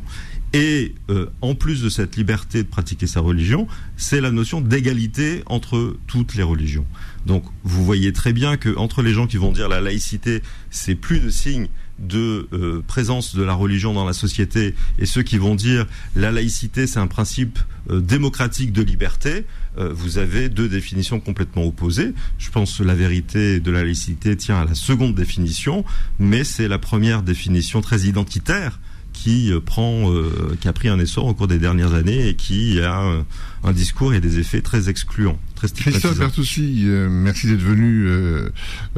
Et 0.53 0.95
euh, 1.09 1.27
en 1.41 1.55
plus 1.55 1.81
de 1.81 1.89
cette 1.89 2.15
liberté 2.15 2.63
de 2.63 2.67
pratiquer 2.67 3.05
sa 3.05 3.19
religion, 3.19 3.67
c'est 3.97 4.21
la 4.21 4.31
notion 4.31 4.61
d'égalité 4.61 5.43
entre 5.45 5.97
toutes 6.07 6.35
les 6.35 6.43
religions. 6.43 6.85
Donc 7.25 7.43
vous 7.63 7.83
voyez 7.83 8.13
très 8.13 8.31
bien 8.31 8.55
que 8.55 8.75
entre 8.77 9.01
les 9.01 9.11
gens 9.11 9.27
qui 9.27 9.37
vont 9.37 9.51
dire 9.51 9.67
la 9.67 9.81
laïcité, 9.81 10.41
c'est 10.69 10.95
plus 10.95 11.19
de 11.19 11.29
signe 11.29 11.67
de 11.99 12.47
euh, 12.53 12.83
présence 12.85 13.35
de 13.35 13.43
la 13.43 13.53
religion 13.53 13.93
dans 13.93 14.05
la 14.05 14.13
société 14.13 14.75
et 14.99 15.05
ceux 15.05 15.23
qui 15.23 15.37
vont 15.37 15.55
dire 15.55 15.87
la 16.15 16.31
laïcité 16.31 16.85
c'est 16.85 16.99
un 16.99 17.07
principe 17.07 17.59
euh, 17.89 18.01
démocratique 18.01 18.71
de 18.71 18.81
liberté, 18.81 19.45
euh, 19.77 19.93
vous 19.93 20.17
avez 20.17 20.49
deux 20.49 20.67
définitions 20.69 21.19
complètement 21.19 21.63
opposées. 21.63 22.13
Je 22.37 22.49
pense 22.49 22.77
que 22.77 22.83
la 22.83 22.95
vérité 22.95 23.59
de 23.59 23.71
la 23.71 23.83
laïcité 23.83 24.35
tient 24.35 24.61
à 24.61 24.65
la 24.65 24.75
seconde 24.75 25.15
définition, 25.15 25.85
mais 26.19 26.43
c'est 26.43 26.67
la 26.67 26.79
première 26.79 27.23
définition 27.23 27.81
très 27.81 28.01
identitaire 28.01 28.79
qui 29.23 29.51
prend, 29.65 30.11
qui 30.59 30.67
a 30.67 30.73
pris 30.73 30.89
un 30.89 30.99
essor 30.99 31.25
au 31.25 31.33
cours 31.33 31.47
des 31.47 31.59
dernières 31.59 31.93
années 31.93 32.27
et 32.27 32.35
qui 32.35 32.79
a 32.81 33.23
un 33.63 33.71
discours 33.71 34.13
et 34.13 34.19
des 34.19 34.39
effets 34.39 34.61
très 34.61 34.89
excluants. 34.89 35.39
Christophe 35.55 36.19
Bertoussi, 36.19 36.83
euh, 36.85 37.09
merci 37.09 37.47
d'être 37.47 37.61
venu, 37.61 38.05
euh, 38.05 38.49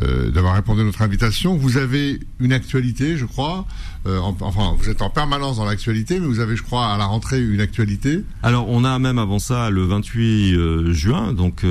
euh, 0.04 0.30
d'avoir 0.30 0.56
répondu 0.56 0.82
à 0.82 0.84
notre 0.84 1.02
invitation. 1.02 1.56
Vous 1.56 1.78
avez 1.78 2.20
une 2.40 2.52
actualité, 2.52 3.18
je 3.18 3.26
crois. 3.26 3.66
enfin, 4.06 4.76
vous 4.78 4.90
êtes 4.90 5.02
en 5.02 5.10
permanence 5.10 5.58
dans 5.58 5.66
l'actualité, 5.66 6.20
mais 6.20 6.28
vous 6.28 6.40
avez, 6.40 6.56
je 6.56 6.64
crois, 6.64 6.88
à 6.88 6.98
la 6.98 7.06
rentrée 7.06 7.42
une 7.42 7.62
actualité. 7.62 8.24
Alors, 8.44 8.68
on 8.70 8.84
a 8.84 9.00
même 9.00 9.20
avant 9.20 9.40
ça 9.40 9.70
le 9.70 9.84
28 9.86 10.92
juin, 10.92 11.34
donc 11.34 11.66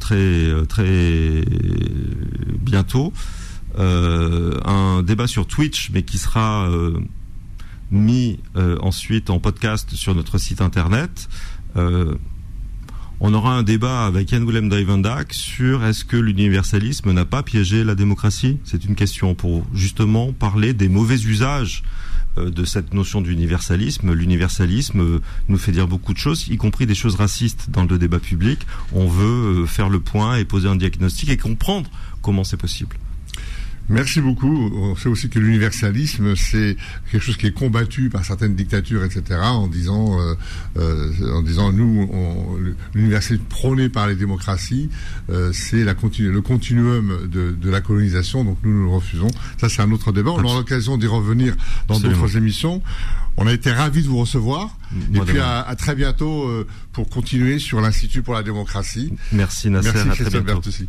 très 0.00 0.66
très 0.68 1.44
bientôt, 2.60 3.12
un 3.78 5.02
débat 5.02 5.26
sur 5.26 5.46
Twitch, 5.46 5.90
mais 5.92 6.02
qui 6.02 6.18
sera 6.18 6.70
mis 7.92 8.40
ensuite 8.54 9.30
en 9.30 9.38
podcast 9.38 9.94
sur 9.94 10.14
notre 10.14 10.38
site 10.38 10.60
internet 10.60 11.28
on 13.24 13.34
aura 13.34 13.56
un 13.56 13.62
débat 13.62 14.04
avec 14.04 14.30
Jan 14.30 14.44
Willem 14.44 14.68
Dijvendak 14.68 15.32
sur 15.32 15.84
est-ce 15.84 16.04
que 16.04 16.16
l'universalisme 16.16 17.12
n'a 17.12 17.24
pas 17.24 17.44
piégé 17.44 17.84
la 17.84 17.94
démocratie? 17.94 18.58
C'est 18.64 18.84
une 18.84 18.96
question 18.96 19.36
pour 19.36 19.64
justement 19.72 20.32
parler 20.32 20.74
des 20.74 20.88
mauvais 20.88 21.14
usages 21.14 21.84
euh, 22.36 22.50
de 22.50 22.64
cette 22.64 22.92
notion 22.92 23.20
d'universalisme. 23.20 24.12
L'universalisme 24.12 25.00
euh, 25.00 25.20
nous 25.46 25.56
fait 25.56 25.70
dire 25.70 25.86
beaucoup 25.86 26.12
de 26.12 26.18
choses, 26.18 26.48
y 26.48 26.56
compris 26.56 26.84
des 26.84 26.96
choses 26.96 27.14
racistes 27.14 27.70
dans 27.70 27.84
le 27.84 27.96
débat 27.96 28.18
public. 28.18 28.58
On 28.92 29.06
veut 29.06 29.62
euh, 29.62 29.66
faire 29.66 29.88
le 29.88 30.00
point 30.00 30.34
et 30.38 30.44
poser 30.44 30.68
un 30.68 30.74
diagnostic 30.74 31.28
et 31.28 31.36
comprendre 31.36 31.88
comment 32.22 32.42
c'est 32.42 32.56
possible. 32.56 32.96
Merci 33.88 34.20
beaucoup. 34.20 34.70
On 34.74 34.96
sait 34.96 35.08
aussi 35.08 35.28
que 35.28 35.38
l'universalisme, 35.38 36.34
c'est 36.36 36.76
quelque 37.10 37.22
chose 37.22 37.36
qui 37.36 37.46
est 37.46 37.52
combattu 37.52 38.10
par 38.10 38.24
certaines 38.24 38.54
dictatures, 38.54 39.04
etc., 39.04 39.40
en 39.42 39.66
disant, 39.66 40.20
euh, 40.20 40.34
euh, 40.78 41.34
en 41.34 41.42
disant, 41.42 41.72
nous, 41.72 42.08
l'universalisme 42.94 43.44
prôné 43.44 43.88
par 43.88 44.06
les 44.06 44.14
démocraties, 44.14 44.88
euh, 45.30 45.52
c'est 45.52 45.84
la 45.84 45.94
continu 45.94 46.30
le 46.30 46.40
continuum 46.40 47.28
de, 47.28 47.50
de, 47.50 47.70
la 47.70 47.80
colonisation, 47.80 48.44
donc 48.44 48.58
nous, 48.62 48.72
nous 48.72 48.84
le 48.84 48.94
refusons. 48.94 49.30
Ça, 49.60 49.68
c'est 49.68 49.82
un 49.82 49.90
autre 49.90 50.12
débat. 50.12 50.30
On 50.30 50.42
aura 50.42 50.58
l'occasion 50.58 50.96
d'y 50.96 51.06
revenir 51.06 51.54
dans 51.88 52.00
d'autres 52.00 52.36
émissions. 52.36 52.82
On 53.36 53.46
a 53.46 53.52
été 53.52 53.72
ravis 53.72 54.02
de 54.02 54.08
vous 54.08 54.18
recevoir. 54.18 54.76
et 55.14 55.20
puis 55.20 55.38
à, 55.38 55.60
à, 55.60 55.74
très 55.74 55.94
bientôt 55.94 56.44
euh, 56.48 56.66
pour 56.92 57.08
continuer 57.08 57.58
sur 57.58 57.80
l'Institut 57.80 58.22
pour 58.22 58.34
la 58.34 58.42
démocratie. 58.42 59.12
Merci 59.32 59.70
Nasser. 59.70 59.90
Merci 59.94 60.36
à 60.36 60.40
Bertoussi. 60.40 60.88